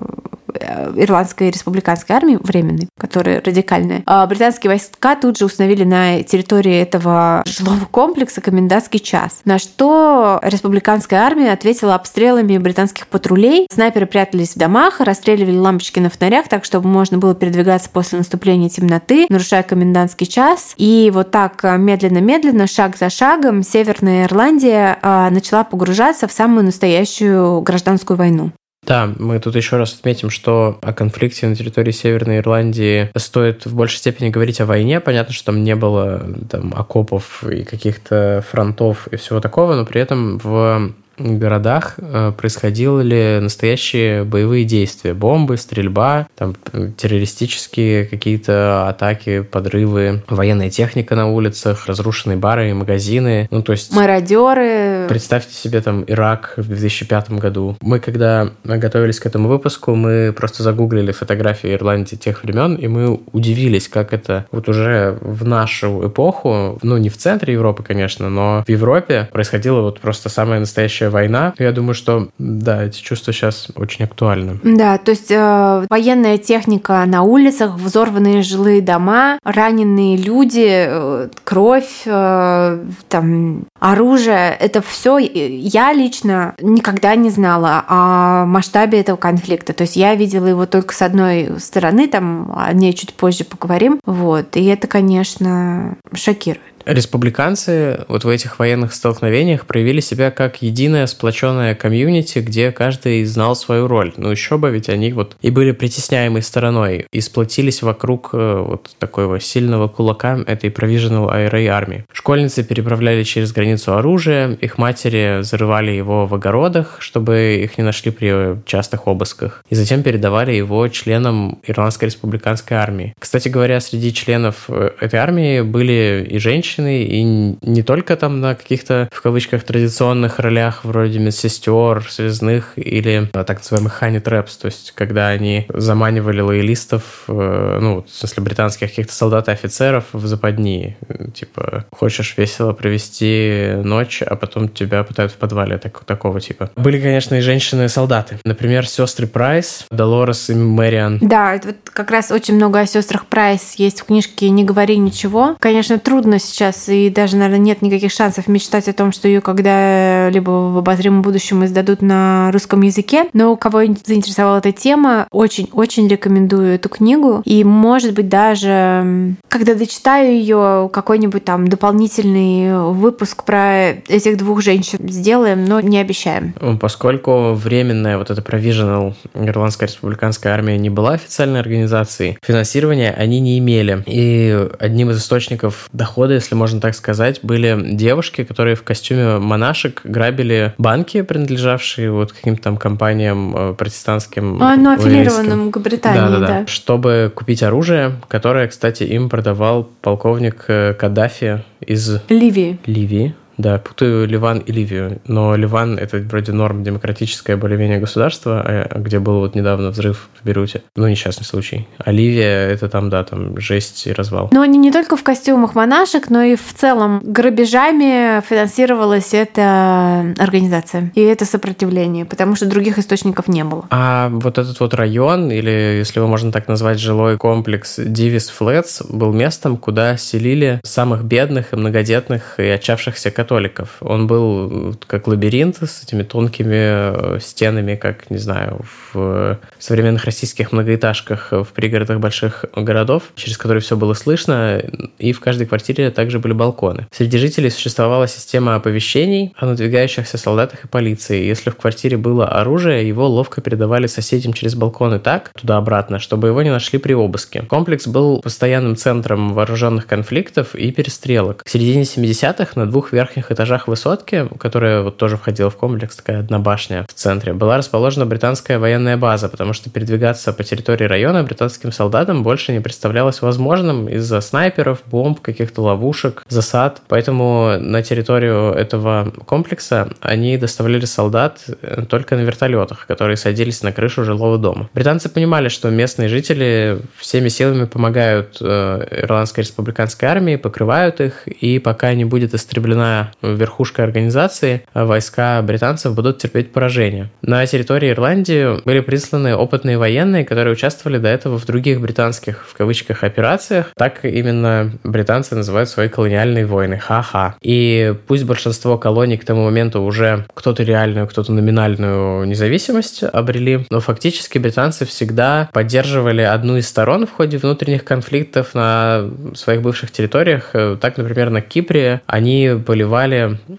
[0.55, 7.43] ирландской республиканской армии временной, которая радикальная, а британские войска тут же установили на территории этого
[7.45, 13.67] жилого комплекса комендантский час, на что республиканская армия ответила обстрелами британских патрулей.
[13.71, 18.69] Снайперы прятались в домах, расстреливали лампочки на фонарях, так чтобы можно было передвигаться после наступления
[18.69, 20.73] темноты, нарушая комендантский час.
[20.77, 26.65] И вот так э, медленно-медленно, шаг за шагом, Северная Ирландия э, начала погружаться в самую
[26.65, 28.51] настоящую гражданскую войну.
[28.85, 33.75] Да, мы тут еще раз отметим, что о конфликте на территории Северной Ирландии стоит в
[33.75, 34.99] большей степени говорить о войне.
[34.99, 40.01] Понятно, что там не было там, окопов и каких-то фронтов и всего такого, но при
[40.01, 45.13] этом в городах э, происходили настоящие боевые действия.
[45.13, 46.55] Бомбы, стрельба, там
[46.97, 53.47] террористические какие-то атаки, подрывы, военная техника на улицах, разрушенные бары и магазины.
[53.51, 53.93] Ну, то есть...
[53.93, 55.07] Мародеры.
[55.07, 57.77] Представьте себе там Ирак в 2005 году.
[57.81, 63.19] Мы, когда готовились к этому выпуску, мы просто загуглили фотографии Ирландии тех времен, и мы
[63.31, 68.63] удивились, как это вот уже в нашу эпоху, ну, не в центре Европы, конечно, но
[68.65, 71.53] в Европе происходило вот просто самое настоящее настоящая война.
[71.59, 74.59] Я думаю, что да, эти чувства сейчас очень актуальны.
[74.63, 82.03] Да, то есть э, военная техника на улицах, взорванные жилые дома, раненые люди, э, кровь,
[82.05, 89.73] э, там оружие, это все я лично никогда не знала о масштабе этого конфликта.
[89.73, 93.99] То есть я видела его только с одной стороны, там о ней чуть позже поговорим.
[94.05, 94.55] Вот.
[94.55, 96.74] И это, конечно, шокирует.
[96.85, 103.55] Республиканцы вот в этих военных столкновениях проявили себя как единая сплоченная комьюнити, где каждый знал
[103.55, 104.13] свою роль.
[104.17, 108.95] Ну еще бы, ведь они вот и были притесняемой стороной, и сплотились вокруг э, вот
[108.99, 112.05] такого сильного кулака этой Provisional IRA армии.
[112.13, 118.11] Школьницы переправляли через границу оружие, их матери зарывали его в огородах, чтобы их не нашли
[118.11, 123.15] при частых обысках, и затем передавали его членам Ирландской республиканской армии.
[123.17, 128.41] Кстати говоря, среди членов э, этой армии были и женщины, женщины, и не только там
[128.41, 134.57] на каких-то, в кавычках, традиционных ролях, вроде медсестер, связных или а, так называемых хани трэпс,
[134.57, 140.05] то есть когда они заманивали лоялистов, э, ну, в смысле британских каких-то солдат и офицеров
[140.13, 140.97] в западни.
[141.33, 146.71] Типа, хочешь весело провести ночь, а потом тебя пытают в подвале, так, такого типа.
[146.75, 148.39] Были, конечно, и женщины-солдаты.
[148.43, 151.19] Например, сестры Прайс, Долорес и Мэриан.
[151.21, 155.55] Да, вот как раз очень много о сестрах Прайс есть в книжке «Не говори ничего».
[155.59, 159.41] Конечно, трудно сейчас сейчас, и даже, наверное, нет никаких шансов мечтать о том, что ее
[159.41, 163.25] когда-либо в обозримом будущем издадут на русском языке.
[163.33, 167.41] Но кого заинтересовала эта тема, очень-очень рекомендую эту книгу.
[167.45, 174.99] И, может быть, даже когда дочитаю ее, какой-нибудь там дополнительный выпуск про этих двух женщин
[175.07, 176.53] сделаем, но не обещаем.
[176.79, 183.59] Поскольку временная вот эта Provisional Ирландская республиканская армия не была официальной организацией, финансирования они не
[183.59, 184.03] имели.
[184.07, 190.01] И одним из источников дохода, если можно так сказать, были девушки, которые в костюме монашек
[190.03, 194.61] грабили банки, принадлежавшие вот каким-то там компаниям э, протестантским.
[194.61, 196.67] А, ну, аффилированным к Британии, да, да, да.
[196.67, 202.21] Чтобы купить оружие, которое, кстати, им продавал полковник э, Каддафи из...
[202.29, 202.79] Ливии.
[202.85, 205.21] Ливии Да, путаю Ливан и Ливию.
[205.27, 210.45] Но Ливан— это вроде норм демократическое более-менее государство, а, где был вот недавно взрыв в
[210.45, 210.81] Беруте.
[210.95, 211.87] Ну, несчастный случай.
[211.97, 214.49] А Ливия— это там, да, там жесть и развал.
[214.51, 221.11] Но они не только в костюмах монашек, но и в целом грабежами финансировалась эта организация
[221.15, 223.85] и это сопротивление, потому что других источников не было.
[223.89, 229.01] А вот этот вот район, или если его можно так назвать, жилой комплекс Дивис Флетс,
[229.03, 233.97] был местом, куда селили самых бедных и многодетных и отчавшихся католиков.
[234.01, 238.81] Он был как лабиринт с этими тонкими э, стенами, как, не знаю,
[239.13, 244.81] в современных российских многоэтажках в пригородах больших городов, через которые все было слышно,
[245.19, 247.05] и в каждой квартире также были балконы.
[247.11, 251.45] Среди жителей существовала система оповещений о надвигающихся солдатах и полиции.
[251.45, 256.63] Если в квартире было оружие, его ловко передавали соседям через балконы так, туда-обратно, чтобы его
[256.63, 257.61] не нашли при обыске.
[257.61, 261.63] Комплекс был постоянным центром вооруженных конфликтов и перестрелок.
[261.63, 266.39] К середине 70-х на двух верхних этажах высотки, которая вот тоже входила в комплекс, такая
[266.39, 271.43] одна башня в центре, была расположена британская военная база, потому что передвигаться по территории района
[271.43, 277.01] британским солдатам больше не представлялось возможным из-за снайперов, бомб, каких-то ловушек, засад.
[277.07, 283.91] Поэтому на территорию этого комплекса они доставляли солдат э, только на вертолетах, которые садились на
[283.91, 284.89] крышу жилого дома.
[284.93, 291.79] Британцы понимали, что местные жители всеми силами помогают э, Ирландской республиканской армии, покрывают их, и
[291.79, 297.29] пока не будет истреблена верхушка организации, войска британцев будут терпеть поражение.
[297.41, 302.75] На территории Ирландии были присланы опытные военные, которые участвовали до этого в других британских, в
[302.75, 303.91] кавычках, операциях.
[303.97, 306.97] Так именно британцы называют свои колониальные войны.
[306.97, 307.55] Ха-ха.
[307.61, 313.99] И пусть большинство колоний к тому моменту уже кто-то реальную, кто-то номинальную независимость обрели, но
[313.99, 320.71] фактически британцы всегда поддерживали одну из сторон в ходе внутренних конфликтов на своих бывших территориях.
[321.01, 323.14] Так, например, на Кипре они поливали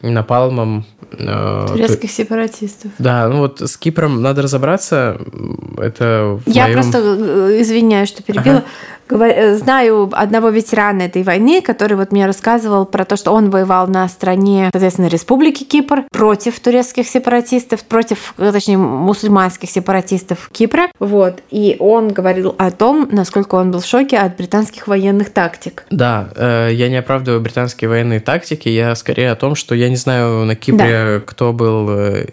[0.03, 2.91] напалмом э, турецких сепаратистов.
[2.99, 5.19] Да, ну вот с Кипром надо разобраться.
[5.79, 6.75] Это Я моем...
[6.75, 8.59] просто э, извиняюсь, что перебила.
[8.59, 8.65] Ага.
[9.09, 13.87] Э, знаю одного ветерана этой войны, который вот мне рассказывал про то, что он воевал
[13.87, 20.89] на стороне, соответственно, Республики Кипр против турецких сепаратистов, против, э, точнее, мусульманских сепаратистов Кипра.
[20.99, 21.41] Вот.
[21.51, 25.85] И он говорил о том, насколько он был в шоке от британских военных тактик.
[25.91, 29.97] Да, э, я не оправдываю британские военные тактики, я скорее о том, что я не
[29.97, 31.21] знаю на Кипре, да.
[31.25, 31.87] кто был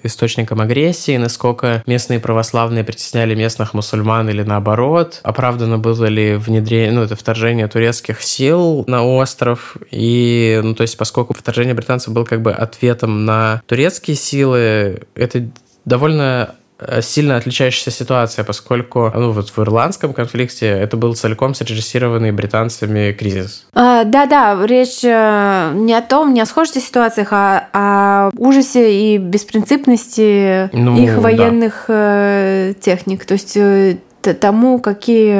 [0.03, 6.91] источником агрессии, насколько местные православные притесняли местных мусульман или наоборот, оправдано было ли внедрение внедрение,
[6.91, 9.77] ну, это вторжение турецких сил на остров.
[9.91, 15.47] И, ну, то есть, поскольку вторжение британцев было как бы ответом на турецкие силы, это
[15.85, 22.31] довольно э, сильно отличающаяся ситуация, поскольку ну, вот в ирландском конфликте это был целиком срежиссированный
[22.31, 23.67] британцами кризис.
[23.73, 29.17] А, да-да, речь э, не о том, не о схожих ситуациях, а о ужасе и
[29.17, 32.73] беспринципности ну, их военных да.
[32.79, 33.25] техник.
[33.25, 33.57] То есть
[34.31, 35.33] тому, какие,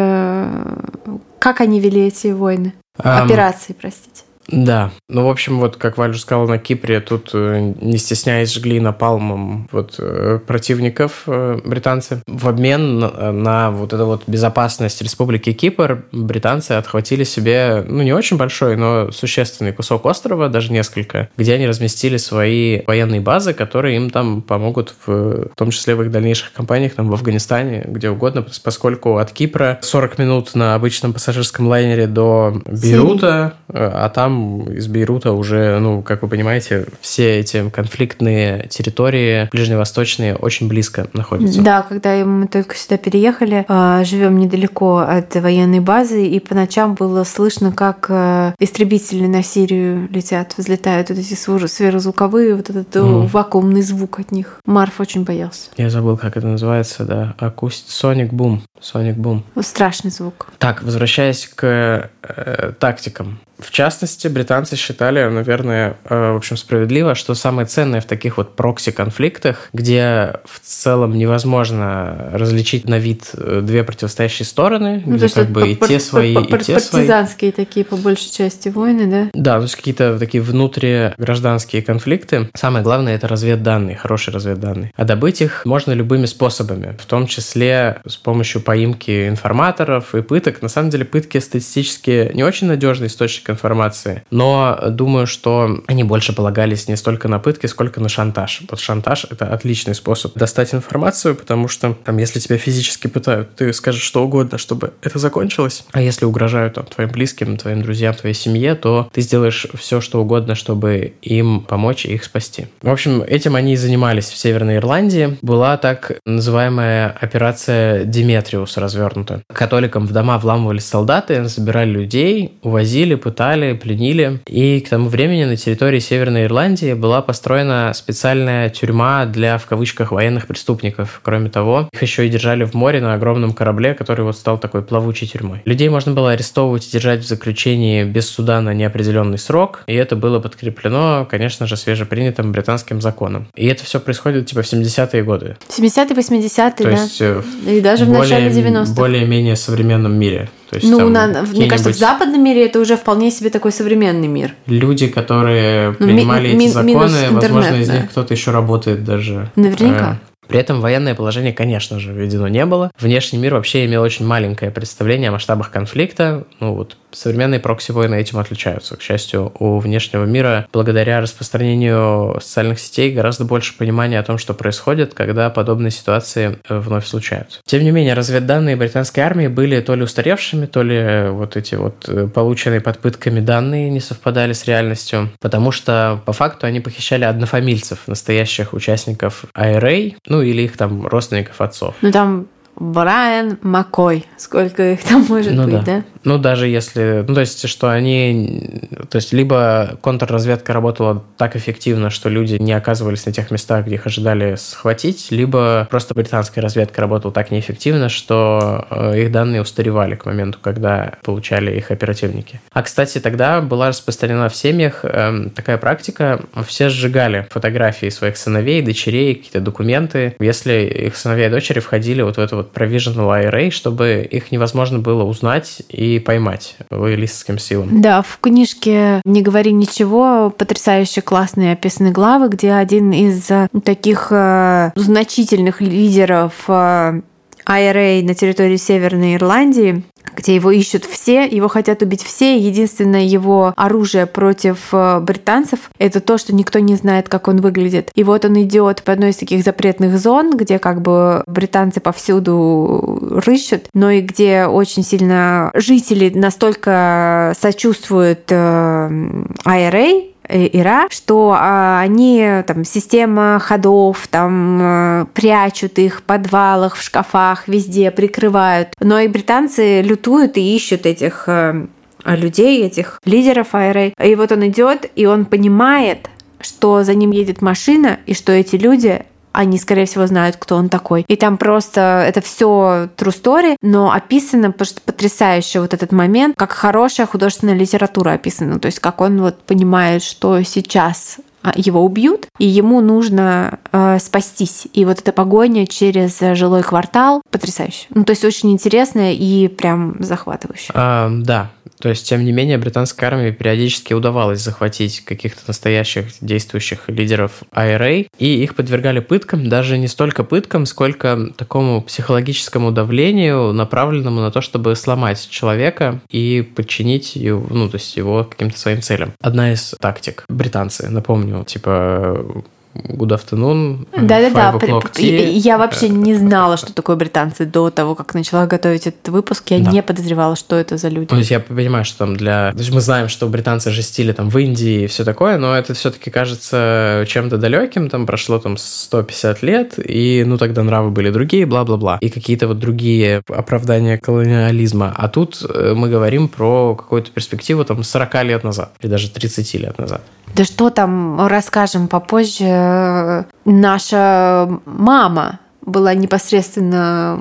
[1.40, 4.24] как они вели эти войны, um, операции, простите.
[4.48, 4.92] Да.
[5.10, 9.70] Ну, в общем, вот, как Валю сказал, на Кипре тут, э, не стесняясь, жгли напалмом
[9.72, 12.22] вот, э, противников э, британцы.
[12.28, 18.14] В обмен на, на вот эту вот безопасность Республики Кипр британцы отхватили себе, ну, не
[18.14, 23.96] очень большой, но существенный кусок острова, даже несколько, где они разместили свои военные базы, которые
[23.96, 28.10] им там помогут, в, в том числе в их дальнейших кампаниях, там, в Афганистане, где
[28.10, 34.64] угодно, поскольку от Кипра 40 минут на обычном пассажирском лайнере до Бейрута, а там там
[34.74, 41.62] из Бейрута уже, ну, как вы понимаете, все эти конфликтные территории ближневосточные очень близко находятся.
[41.62, 46.96] Да, когда мы только сюда переехали, а, живем недалеко от военной базы, и по ночам
[46.96, 53.28] было слышно, как э, истребители на Сирию летят, взлетают вот эти сверхзвуковые, вот этот mm.
[53.28, 54.60] вакуумный звук от них.
[54.66, 55.70] Марф очень боялся.
[55.78, 57.36] Я забыл, как это называется, да.
[57.38, 57.90] Акуст...
[57.90, 58.64] Соник Бум.
[58.80, 59.44] Соник Бум.
[59.62, 60.48] Страшный звук.
[60.58, 63.40] Так, возвращаясь к э, тактикам.
[63.60, 68.56] В частности, британцы считали, наверное, э, в общем, справедливо, что самое ценное в таких вот
[68.56, 75.50] прокси-конфликтах, где в целом невозможно различить на вид э, две противостоящие стороны, ну, где как
[75.50, 77.04] бы и те свои, и те свои.
[77.04, 79.30] Партизанские такие, по большей части, войны, да?
[79.34, 82.50] Да, то есть какие-то такие внутригражданские конфликты.
[82.56, 84.92] Самое главное– это разведданные, хорошие разведданные.
[84.96, 90.62] А добыть их можно любыми способами, в том числе с помощью поимки информаторов и пыток.
[90.62, 96.04] На самом деле пытки статистически не очень надежный источник источник информации, но думаю, что они
[96.04, 98.62] больше полагались не столько на пытки, сколько на шантаж.
[98.70, 103.74] Вот шантаж— это отличный способ достать информацию, потому что там, если тебя физически пытают, ты
[103.74, 105.86] скажешь что угодно, чтобы это закончилось.
[105.92, 110.22] А если угрожают там, твоим близким, твоим друзьям, твоей семье, то ты сделаешь все, что
[110.22, 112.68] угодно, чтобы им помочь и их спасти.
[112.82, 115.38] В общем, этим они и занимались в Северной Ирландии.
[115.42, 119.42] Была так называемая операция Диметриус развернута.
[119.54, 124.40] Католикам в дома вламывались солдаты, забирали людей, увозили, пытали, пленили.
[124.48, 130.12] И к тому времени на территории Северной Ирландии была построена специальная тюрьма для, в кавычках,
[130.12, 131.20] военных преступников.
[131.24, 134.82] Кроме того, их еще и держали в море на огромном корабле, который вот стал такой
[134.82, 135.62] плавучей тюрьмой.
[135.66, 140.16] Людей можно было арестовывать и держать в заключении без суда на неопределенный срок, и это
[140.16, 143.48] было подкреплено, конечно же, свежепринятым британским законом.
[143.56, 145.58] И это все происходит типа в 70-е годы.
[145.70, 146.92] 70-е, 80-е, То да.
[146.92, 148.94] есть э, И даже в начале 90-х.
[148.94, 150.50] более-менее современном мире.
[150.74, 153.72] То есть, Ну, там на- мне кажется, в западном мире это уже вполне себе такой
[153.72, 154.56] современный мир.
[154.66, 156.96] люди, которые Ну, ми- принимали ми- эти минус законы,
[157.32, 157.94] возможно, интернет, из да.
[158.00, 159.52] них кто-то еще работает даже.
[159.56, 160.20] Наверняка.
[160.48, 162.92] При этом военное положение, конечно же, введено не было.
[163.00, 166.46] Внешний мир вообще имел очень маленькое представление о масштабах конфликта.
[166.60, 168.98] Ну вот современные прокси-войны этим отличаются.
[168.98, 174.54] К счастью, у внешнего мира, благодаря распространению социальных сетей, гораздо больше понимания о том, что
[174.54, 177.60] происходит, когда подобные ситуации э, вновь случаются.
[177.66, 182.08] Тем не менее, разведданные британской армии были то ли устаревшими, то ли вот эти вот
[182.08, 187.24] э, полученные под пытками данные не совпадали с реальностью, потому что по факту они похищали
[187.24, 191.96] однофамильцев, настоящих участников IRA, ну или их там родственников отцов.
[192.02, 194.26] Ну, там Брайан Маккой.
[194.38, 195.82] Сколько их там может Ну быть, да.
[195.82, 196.04] да?
[196.24, 197.24] Ну, даже если...
[197.28, 198.90] Ну, то есть, что они...
[199.10, 203.96] То есть, либо контрразведка работала так эффективно, что люди не оказывались на тех местах, где
[203.96, 210.16] их ожидали схватить, либо просто британская разведка работала так неэффективно, что э, их данные устаревали
[210.16, 212.62] к моменту, когда получали их оперативники.
[212.72, 216.42] А, кстати, тогда была распространена в семьях эм, такая практика.
[216.66, 222.38] Все сжигали фотографии своих сыновей, дочерей, какие-то документы, если их сыновья и дочери входили вот
[222.38, 228.02] в это вот provisional IRA, чтобы их невозможно было узнать и поймать лоялистским силам.
[228.02, 234.28] Да, в книжке «Не говори ничего» потрясающе классные описаны главы, где один из э, таких
[234.32, 237.22] э, значительных лидеров э,
[237.66, 240.04] IRA на территории Северной Ирландии,
[240.36, 242.58] где его ищут все, его хотят убить все.
[242.58, 248.12] Единственное его оружие против э, британцев— это то, что никто не знает, как он выглядит.
[248.16, 253.20] И вот он идет по одной из таких запретных зон, где как бы британцы повсюду
[253.46, 262.64] рыщут, но и где очень сильно жители настолько сочувствуют IRA, э, Ира, что а, они
[262.68, 268.90] там система ходов там э, прячут их в подвалах, в шкафах, везде прикрывают.
[269.00, 271.86] Но и британцы лютуют и ищут этих э,
[272.26, 274.14] людей, этих лидеров IRA.
[274.22, 276.30] И вот он идет, и он понимает,
[276.60, 280.90] что за ним едет машина, и что эти люди они, скорее всего, знают, кто он
[280.90, 281.24] такой.
[281.28, 286.72] И там просто это все true story, но описано просто потрясающе вот этот момент, как
[286.74, 288.80] хорошая художественная литература описана.
[288.80, 291.38] То есть как он вот понимает, что сейчас
[291.76, 294.88] его убьют, и ему нужно э, спастись.
[294.94, 298.08] И вот эта погоня через жилой квартал потрясающе.
[298.14, 300.94] Ну, то есть очень интересная и прям захватывающая.
[300.96, 301.72] А, да,
[302.04, 308.28] то есть, тем не менее, британской армии периодически удавалось захватить каких-то настоящих действующих лидеров IRA,
[308.38, 314.60] и их подвергали пыткам, даже не столько пыткам, сколько такому психологическому давлению, направленному на то,
[314.60, 319.32] чтобы сломать человека и подчинить его, ну, то есть его каким-то своим целям.
[319.40, 320.44] Одна из тактик.
[320.50, 322.64] Британцы, напомню, типа
[322.96, 324.08] Good afternoon.
[324.12, 324.78] Да-да-да.
[325.14, 325.52] tea.
[325.56, 329.72] Я вообще не знала, что такое британцы до того, как начала готовить этот выпуск.
[329.72, 329.92] Я Да.
[329.92, 331.28] не подозревала, что это за люди.
[331.28, 332.72] То есть я понимаю, что там для...
[332.72, 335.96] То есть мы знаем, что британцы жестили там в Индии и все такое, но это
[335.96, 341.66] все-таки кажется чем-то далеким, там прошло там 150 лет, и ну тогда нравы были другие,
[341.66, 342.20] бла-бла-бла.
[342.22, 345.12] И какие-то вот другие оправдания колониализма.
[345.16, 349.74] А тут э, мы говорим про какую-то перспективу там 40 лет назад, или даже 30
[349.76, 350.22] лет назад.
[350.56, 353.46] Да что там, расскажем попозже.
[353.66, 357.40] Наша мама была непосредственно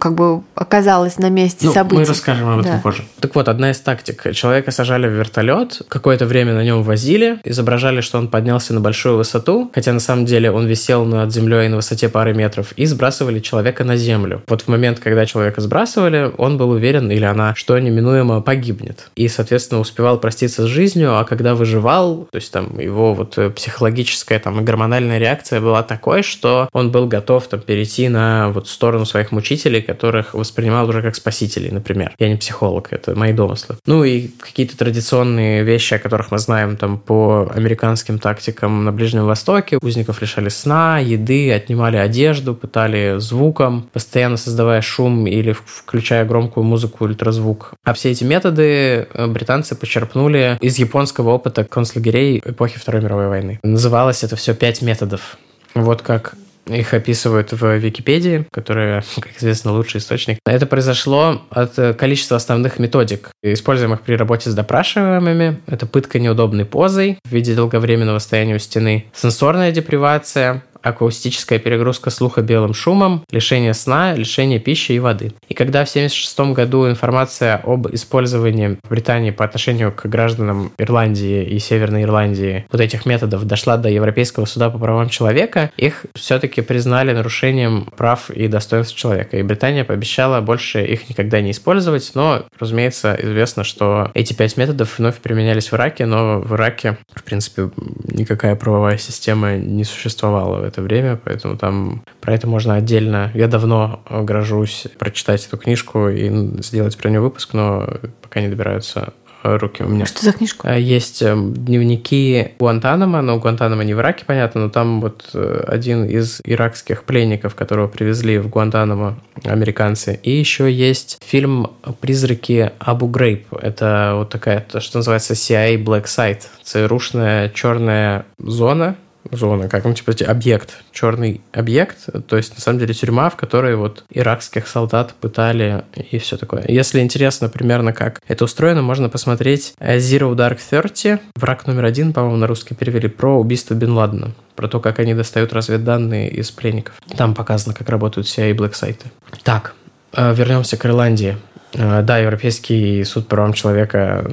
[0.00, 2.00] как бы оказалась на месте Ну, событий.
[2.00, 2.80] мы расскажем об этом Да.
[2.82, 3.04] позже.
[3.20, 4.32] Так вот, одна из тактик.
[4.32, 9.16] Человека сажали в вертолет, какое-то время на нем возили, изображали, что он поднялся на большую
[9.16, 13.40] высоту, хотя на самом деле он висел над землей на высоте пары метров, и сбрасывали
[13.40, 14.42] человека на землю.
[14.48, 19.10] Вот в момент, когда человека сбрасывали, он был уверен, или она, что неминуемо погибнет.
[19.16, 23.50] И, соответственно, успевал проститься с жизнью, а когда выживал, то есть там его вот э,
[23.50, 28.48] психологическая там и гормональная реакция была такой, что он был готов там там, перейти на
[28.50, 32.12] вот сторону своих мучителей, которых воспринимал уже как спасителей, например.
[32.18, 33.76] Я не психолог, это мои домыслы.
[33.86, 39.26] Ну и какие-то традиционные вещи, о которых мы знаем там по американским тактикам на Ближнем
[39.26, 39.78] Востоке.
[39.82, 47.04] Узников лишали сна, еды, отнимали одежду, пытали звуком, постоянно создавая шум или включая громкую музыку,
[47.04, 47.74] ультразвук.
[47.84, 53.60] А все эти методы э, британцы почерпнули из японского опыта концлагерей эпохи Второй мировой войны.
[53.62, 55.38] Называлось это все «Пять методов».
[55.74, 56.34] Вот как
[56.68, 60.38] их описывают в Википедии, которая, как известно, лучший источник.
[60.46, 65.60] Это произошло от количества основных методик, используемых при работе с допрашиваемыми.
[65.66, 72.42] Это пытка неудобной позой в виде долговременного стояния у стены, сенсорная депривация, акустическая перегрузка слуха
[72.42, 75.32] белым шумом, лишение сна, лишение пищи и воды.
[75.48, 81.58] И когда в 1976 году информация об использовании Британии по отношению к гражданам Ирландии и
[81.58, 87.12] Северной Ирландии вот этих методов дошла до Европейского суда по правам человека, их все-таки признали
[87.12, 89.36] нарушением прав и достоинств человека.
[89.36, 94.98] И Британия пообещала больше их никогда не использовать, но, разумеется, известно, что эти пять методов
[94.98, 97.70] вновь применялись в Ираке, но в Ираке, в принципе,
[98.04, 103.30] никакая правовая система не существовала это время, поэтому там про это можно отдельно.
[103.34, 106.30] Я давно грожусь прочитать эту книжку и
[106.62, 107.88] сделать про нее выпуск, но
[108.22, 109.12] пока не добираются
[109.42, 110.04] руки у меня.
[110.04, 110.76] Что за книжка?
[110.76, 116.04] Есть эм, дневники Гуантанамо, но Гуантанамо не в Ираке, понятно, но там вот э, один
[116.04, 120.18] из иракских пленников, которого привезли в Гуантанамо американцы.
[120.22, 121.70] И еще есть фильм
[122.00, 123.46] «Призраки Абу Грейб».
[123.54, 126.42] Это вот такая, то, что называется CIA Black Site.
[126.64, 128.96] ЦРУшная черная зона,
[129.30, 133.76] зона, как ну, типа объект, черный объект, то есть на самом деле тюрьма, в которой
[133.76, 136.64] вот иракских солдат пытали и все такое.
[136.68, 142.36] Если интересно примерно как это устроено, можно посмотреть Zero Dark Thirty, враг номер один, по-моему,
[142.36, 146.94] на русский перевели, про убийство Бен Ладена, про то, как они достают разведданные из пленников.
[147.16, 149.06] Там показано, как работают CIA и Black сайты.
[149.42, 149.74] Так,
[150.12, 151.36] э, вернемся к Ирландии.
[151.74, 154.28] Э, да, Европейский суд по правам человека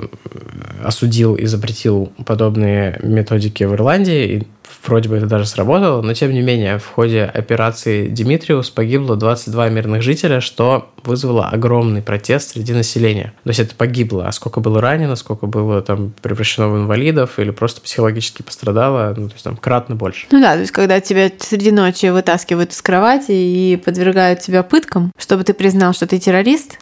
[0.83, 4.43] осудил и запретил подобные методики в Ирландии, и
[4.87, 9.69] вроде бы это даже сработало, но тем не менее в ходе операции «Димитриус» погибло 22
[9.69, 13.33] мирных жителя, что вызвало огромный протест среди населения.
[13.43, 17.51] То есть это погибло, а сколько было ранено, сколько было там превращено в инвалидов или
[17.51, 20.27] просто психологически пострадало, ну, то есть там кратно больше.
[20.31, 25.11] Ну да, то есть когда тебя среди ночи вытаскивают из кровати и подвергают тебя пыткам,
[25.17, 26.79] чтобы ты признал, что ты террорист,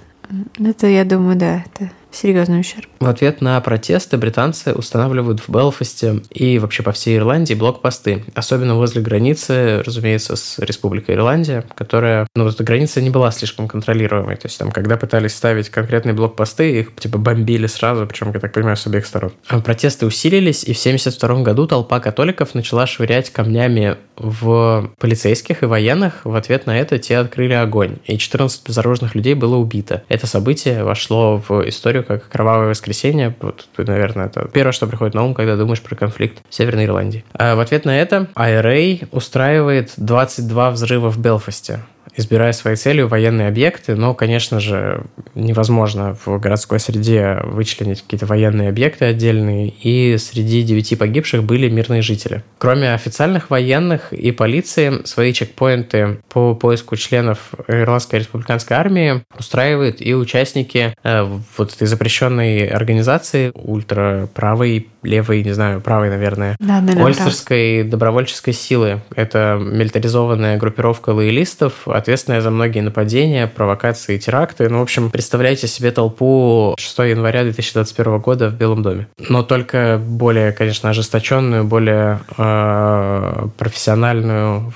[0.60, 2.88] это, я думаю, да, это серьезный ущерб.
[3.00, 8.76] В ответ на протесты британцы устанавливают в Белфасте и вообще по всей Ирландии блокпосты, особенно
[8.76, 14.48] возле границы, разумеется, с Республикой Ирландия, которая, ну, эта граница не была слишком контролируемой, то
[14.48, 18.78] есть там, когда пытались ставить конкретные блокпосты, их типа бомбили сразу, причем, я так понимаю,
[18.78, 19.32] с обеих сторон.
[19.64, 26.22] Протесты усилились, и в 1972 году толпа католиков начала швырять камнями в полицейских и военных.
[26.24, 30.04] В ответ на это те открыли огонь, и 14 безоружных людей было убито.
[30.10, 33.36] Это событие вошло в историю как «Кровавое воскресенье».
[33.42, 37.24] Вот, наверное, это первое, что приходит на ум, когда думаешь про конфликт в Северной Ирландии.
[37.34, 41.80] А в ответ на это IRA устраивает 22 взрыва в Белфасте
[42.16, 45.04] избирая своей целью военные объекты, но, конечно же,
[45.36, 52.02] невозможно в городской среде вычленить какие-то военные объекты отдельные, и среди девяти погибших были мирные
[52.02, 52.44] жители.
[52.58, 60.14] Кроме официальных военных и полиции, свои чекпоинты по поиску членов Ирландской республиканской армии устраивают и
[60.14, 67.84] участники э, вот этой запрещенной организации ультраправой, левой, не знаю, правой, наверное, да, наверное Ольстерской
[67.84, 69.02] добровольческой силы.
[69.16, 74.70] Это милитаризованная группировка лоялистов, ответственная за многие нападения, провокации теракты.
[74.70, 79.08] Ну, в общем, представляйте себе толпу 6 января 2021 года в Белом доме.
[79.18, 84.74] Но только более, конечно, ожесточенную, более э, профессиональную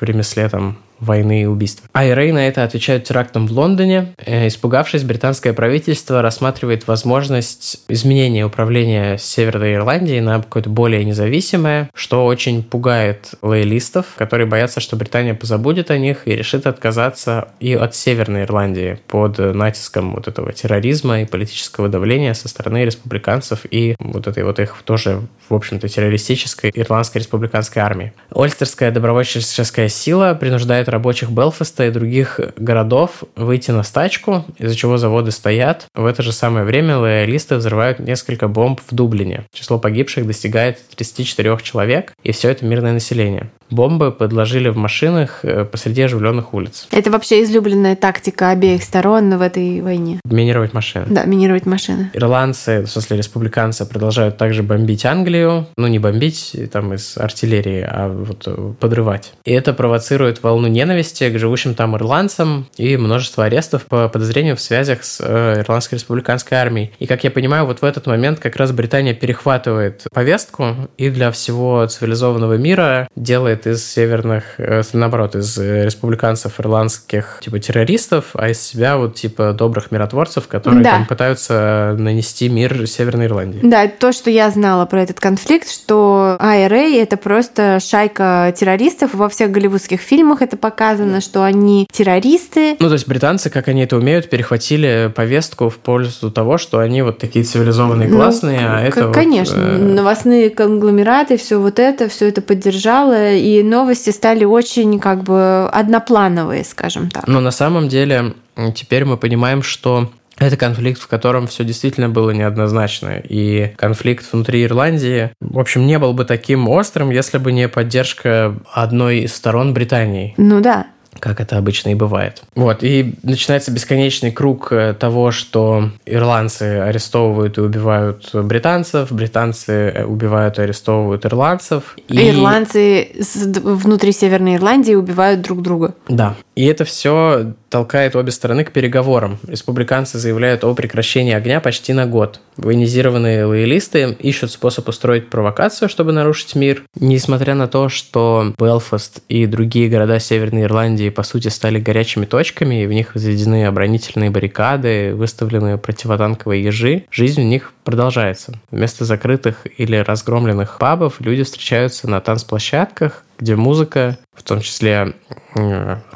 [0.00, 1.82] в ремесле там войны и убийств.
[1.94, 4.14] IRA на это отвечают терактом в Лондоне.
[4.24, 12.24] Э, испугавшись, британское правительство рассматривает возможность изменения управления Северной Ирландии на какое-то более независимое, что
[12.24, 17.94] очень пугает лоялистов, которые боятся, что Британия позабудет о них и решит отказаться и от
[17.96, 24.28] Северной Ирландии под натиском вот этого терроризма и политического давления со стороны республиканцев и вот
[24.28, 28.12] этой вот их тоже, в общем-то, террористической ирландской республиканской армии.
[28.30, 35.30] Ольстерская добровольческая сила принуждает рабочих Белфаста и других городов выйти на стачку, из-за чего заводы
[35.30, 35.86] стоят.
[35.94, 39.44] В это же самое время лоялисты взрывают несколько бомб в Дублине.
[39.52, 45.64] Число погибших достигает 34 человек, и все это мирное население бомбы подложили в машинах э,
[45.64, 46.86] посреди оживленных улиц.
[46.90, 50.20] Это вообще излюбленная тактика обеих сторон в этой войне.
[50.24, 51.06] Минировать машины.
[51.08, 52.10] Да, минировать машины.
[52.12, 55.66] Ирландцы, в смысле республиканцы, продолжают также бомбить Англию.
[55.76, 59.32] Ну, не бомбить там из артиллерии, а вот э, подрывать.
[59.44, 64.60] И это провоцирует волну ненависти к живущим там ирландцам и множество арестов по подозрению в
[64.60, 66.92] связях с э, Ирландской республиканской армией.
[66.98, 71.30] И, как я понимаю, вот в этот момент как раз Британия перехватывает повестку и для
[71.30, 78.60] всего цивилизованного мира делает из северных, э, наоборот, из республиканцев ирландских типа террористов, а из
[78.60, 80.90] себя вот типа добрых миротворцев, которые да.
[80.92, 83.60] там пытаются нанести мир Северной Ирландии.
[83.62, 89.14] Да, то, что я знала про этот конфликт, что IRA это просто шайка террористов.
[89.14, 92.76] Во всех голливудских фильмах это показано, что они террористы.
[92.78, 97.02] Ну, то есть британцы, как они это умеют, перехватили повестку в пользу того, что они
[97.02, 99.78] вот такие цивилизованные, ну, классные, ну, а это Конечно, вот, э...
[99.78, 106.64] новостные конгломераты, все вот это, все это поддержало, и новости стали очень как бы одноплановые,
[106.64, 107.26] скажем так.
[107.26, 108.34] Но на самом деле
[108.74, 113.20] теперь мы понимаем, что это конфликт, в котором все действительно было неоднозначно.
[113.22, 118.56] И конфликт внутри Ирландии, в общем, не был бы таким острым, если бы не поддержка
[118.72, 120.34] одной из сторон Британии.
[120.36, 120.86] Ну да
[121.18, 122.42] как это обычно и бывает.
[122.54, 130.04] Вот, и начинается бесконечный круг э, того, что ирландцы арестовывают и убивают британцев, британцы э,
[130.04, 131.96] убивают и арестовывают ирландцев.
[132.08, 132.30] И...
[132.30, 135.94] Ирландцы внутри Северной Ирландии убивают друг друга.
[136.08, 136.34] Да.
[136.54, 139.38] И это все толкает обе стороны к переговорам.
[139.48, 142.38] Республиканцы заявляют о прекращении огня почти на год.
[142.58, 146.82] Военизированные лоялисты ищут способ устроить провокацию, чтобы нарушить мир.
[147.00, 152.82] Несмотря на то, что Белфаст и другие города Северной Ирландии по сути стали горячими точками,
[152.82, 158.52] и в них возведены оборонительные баррикады, выставлены противотанковые ежи, жизнь в них продолжается.
[158.70, 165.14] Вместо закрытых или разгромленных пабов люди встречаются на танцплощадках, где музыка, в том числе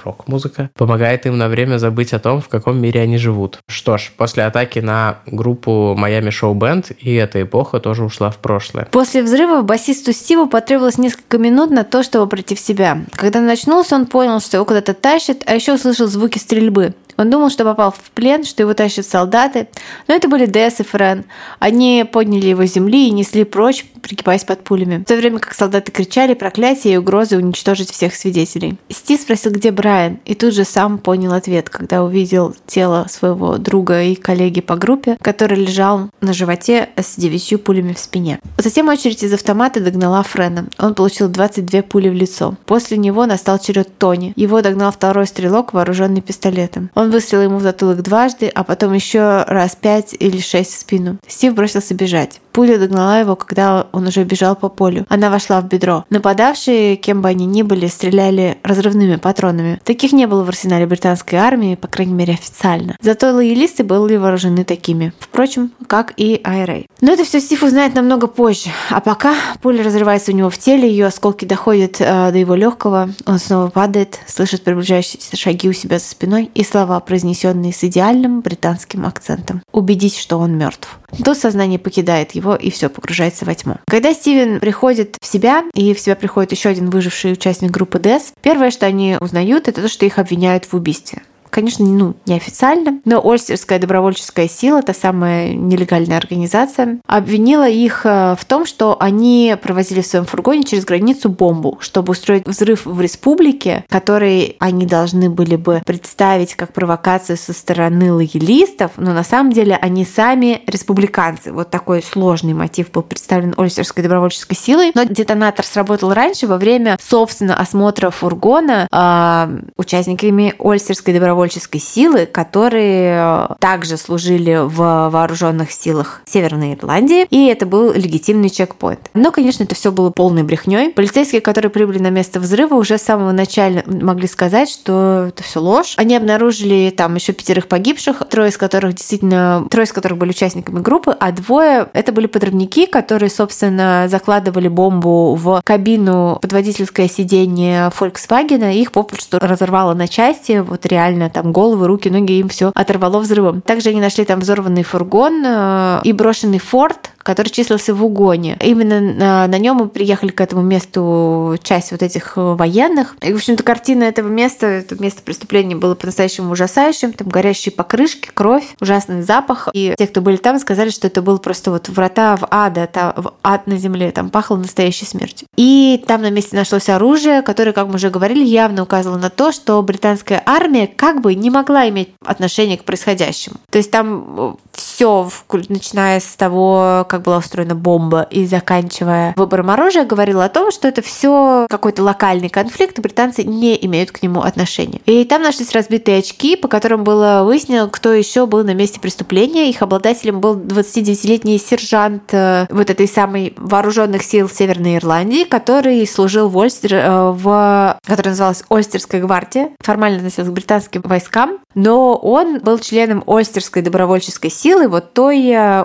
[0.05, 3.59] рок-музыка, помогает им на время забыть о том, в каком мире они живут.
[3.69, 8.39] Что ж, после атаки на группу Miami Show Band и эта эпоха тоже ушла в
[8.39, 8.87] прошлое.
[8.93, 13.05] После взрыва басисту Стиву потребовалось несколько минут на то, чтобы прийти в себя.
[13.13, 16.95] Когда он очнулся, он понял, что его куда-то тащит, а еще услышал звуки стрельбы.
[17.17, 19.69] Он думал, что попал в плен, что его тащат солдаты,
[20.09, 21.25] но это были Десс и Френ.
[21.59, 24.99] Они подняли его с земли и несли прочь, пригибаясь под пулями.
[24.99, 28.77] В то время как солдаты кричали проклятия и угрозы уничтожить всех свидетелей.
[28.89, 34.03] Стив спросил, где Брайан, и тут же сам понял ответ, когда увидел тело своего друга
[34.03, 38.39] и коллеги по группе, который лежал на животе с девятью пулями в спине.
[38.59, 40.67] Затем очередь из автомата догнала Френа.
[40.79, 42.57] Он получил 22 пули в лицо.
[42.67, 44.33] После него настал черед Тони.
[44.37, 46.91] Его догнал второй стрелок, вооруженный пистолетом.
[46.95, 51.19] Он выстрелил ему в затылок дважды, а потом еще раз пять или шесть в спину.
[51.27, 52.41] Стив бросился бежать.
[52.57, 55.05] Пуля догнала его, когда он уже бежал по полю.
[55.11, 56.07] Она вошла в бедро.
[56.09, 59.79] Нападавшие, кем бы они ни были, стреляли разрывными патронами.
[59.85, 62.97] Таких не было в арсенале британской армии, по крайней мере официально.
[63.03, 65.13] Зато лоялисты были вооружены такими.
[65.19, 66.87] Впрочем, как и IRA.
[67.03, 68.71] Но это все Стив узнает намного позже.
[68.89, 73.11] А пока пуля разрывается у него в теле, ее осколки доходят э, до его легкого,
[73.27, 78.41] он снова падает, слышит приближающиеся шаги у себя за спиной и слова, произнесенные с идеальным
[78.41, 79.61] британским акцентом.
[79.73, 80.99] Убедить, что он мертв.
[81.25, 83.77] Тут сознание покидает его, и все погружается во тьму.
[83.87, 88.33] Когда Стивен приходит в себя, и в себя приходит еще один выживший участник группы ДЭС,
[88.43, 91.23] первое, что они узнают, это то, что их обвиняют в убийстве
[91.57, 98.45] конечно, ну, неофициально, но Ольстерская добровольческая сила, та самая нелегальная организация, обвинила их э, в
[98.45, 103.87] том, что они провозили в своем фургоне через границу бомбу, чтобы устроить взрыв в республике,
[103.89, 109.79] который они должны были бы представить как провокацию со стороны лоялистов, но на самом деле
[109.81, 111.53] они сами республиканцы.
[111.53, 114.93] Вот такой сложный мотив был представлен Ольстерской добровольческой силой.
[114.95, 122.27] Но детонатор сработал раньше, во время, собственно, осмотра фургона э, участниками Ольстерской добровольческой добровольческой силы,
[122.27, 129.11] которые э, также служили в вооруженных силах Северной Ирландии, и это был легитимный чекпоинт.
[129.15, 130.91] Но, конечно, это все было полной брехней.
[130.91, 135.61] Полицейские, которые прибыли на место взрыва, уже с самого начала могли сказать, что это все
[135.61, 135.95] ложь.
[135.97, 140.81] Они обнаружили там еще пятерых погибших, трое из которых действительно, трое из которых были участниками
[140.81, 147.91] группы, а двое это были подрывники, которые, собственно, закладывали бомбу в кабину под водительское сиденье
[147.99, 153.19] Volkswagen, их попросту разорвало на части, вот реально там головы, руки, ноги, им все оторвало
[153.19, 153.61] взрывом.
[153.61, 158.57] Также они нашли там взорванный фургон э, и брошенный форт, который числился в угоне.
[158.63, 163.17] Именно на, на нем мы приехали к этому месту часть вот этих э, военных.
[163.21, 167.13] И, в общем-то, картина этого места, это место преступления было по-настоящему ужасающим.
[167.13, 169.69] Там горящие покрышки, кровь, ужасный запах.
[169.73, 173.13] И те, кто были там, сказали, что это был просто вот врата в ад, это
[173.17, 174.13] в ад на земле.
[174.13, 175.49] Там пахло настоящей смертью.
[175.57, 179.51] И там на месте нашлось оружие, которое, как мы уже говорили, явно указывало на то,
[179.51, 183.57] что британская армия как бы не могла иметь отношение к происходящему.
[183.71, 185.29] То есть там э, все,
[185.69, 190.71] начиная с того, как как была устроена бомба, и заканчивая выбором оружия, говорила о том,
[190.71, 195.01] что это все какой-то локальный конфликт, и британцы не имеют к нему отношения.
[195.07, 199.71] И там нашлись разбитые очки, по которым было выяснено, кто еще был на месте преступления.
[199.71, 206.51] Их обладателем был 29-летний сержант э, вот этой самой вооруженных сил Северной Ирландии, который служил
[206.51, 212.59] в Ольстер, э, в, которая называлась Ольстерская гвардия, формально относилась к британским войскам, но он
[212.61, 215.83] был членом Ольстерской добровольческой силы, вот той э,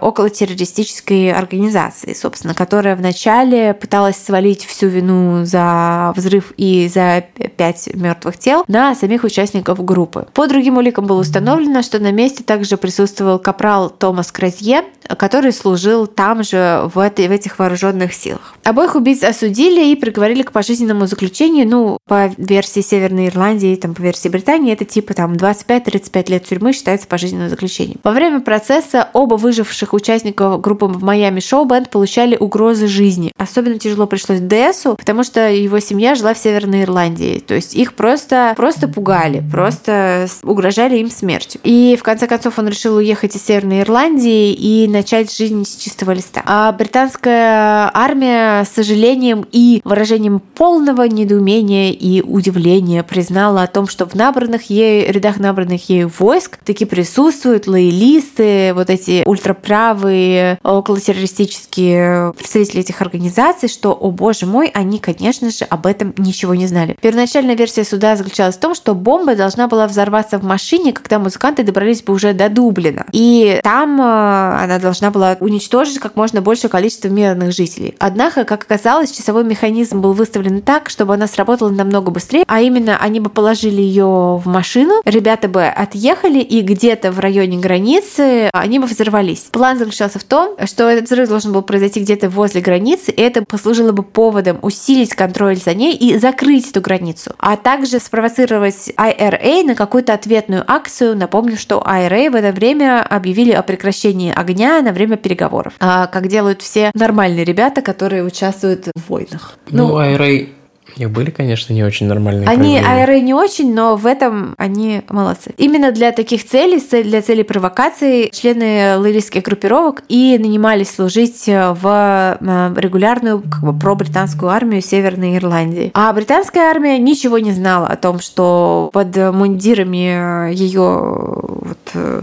[1.21, 7.23] околотеррористической организации, собственно, которая вначале пыталась свалить всю вину за взрыв и за
[7.57, 10.27] пять мертвых тел на самих участников группы.
[10.33, 14.83] По другим уликам было установлено, что на месте также присутствовал капрал Томас Кразье,
[15.17, 18.55] который служил там же в, этой, в этих вооруженных силах.
[18.63, 24.01] Обоих убийц осудили и приговорили к пожизненному заключению, ну, по версии Северной Ирландии, там, по
[24.01, 27.99] версии Британии, это типа там 25-35 лет тюрьмы считается пожизненным заключением.
[28.03, 33.33] Во время процесса оба выживших участников группы в Майами Шоу Бенд получали угрозы жизни.
[33.35, 37.43] Особенно тяжело пришлось Десу, потому что его семья жила в Северной Ирландии.
[37.45, 41.59] То есть их просто, просто пугали, просто угрожали им смертью.
[41.65, 46.11] И в конце концов он решил уехать из Северной Ирландии и начать жизнь с чистого
[46.11, 46.43] листа.
[46.45, 54.05] А британская армия с сожалением и выражением полного недоумения и удивления признала о том, что
[54.05, 60.57] в набранных ею, рядах набранных ею войск таки присутствуют лоялисты, вот эти ультраправые,
[61.01, 66.67] околотеррористические представители этих организаций, что, о боже мой, они, конечно же, об этом ничего не
[66.67, 66.95] знали.
[67.01, 71.63] Первоначальная версия суда заключалась в том, что бомба должна была взорваться в машине, когда музыканты
[71.63, 73.05] добрались бы уже до Дублина.
[73.11, 77.95] И там э, она должна была уничтожить как можно большее количество мирных жителей.
[77.99, 82.97] Однако, как оказалось, часовой механизм был выставлен так, чтобы она сработала намного быстрее, а именно
[82.97, 88.79] они бы положили ее в машину, ребята бы отъехали, и где-то в районе границы они
[88.79, 89.47] бы взорвались.
[89.51, 93.43] План заключался в том, что этот взрыв должен был произойти где-то возле границы, и это
[93.43, 99.63] послужило бы поводом усилить контроль за ней и закрыть эту границу, а также спровоцировать IRA
[99.63, 101.15] на какую-то ответную акцию.
[101.15, 106.27] Напомню, что IRA в это время объявили о прекращении огня на время переговоров, а, как
[106.27, 109.57] делают все нормальные ребята, которые участвуют в войнах.
[109.69, 110.60] Ну, ну IRA
[110.97, 112.47] их были, конечно, не очень нормальные.
[112.47, 115.53] Они аэро не очень, но в этом они молодцы.
[115.57, 122.73] Именно для таких целей, для целей провокации, члены лоялистских группировок и нанимались служить в э,
[122.77, 125.91] регулярную как бы, пробританскую армию Северной Ирландии.
[125.93, 131.77] А британская армия ничего не знала о том, что под мундирами ее вот,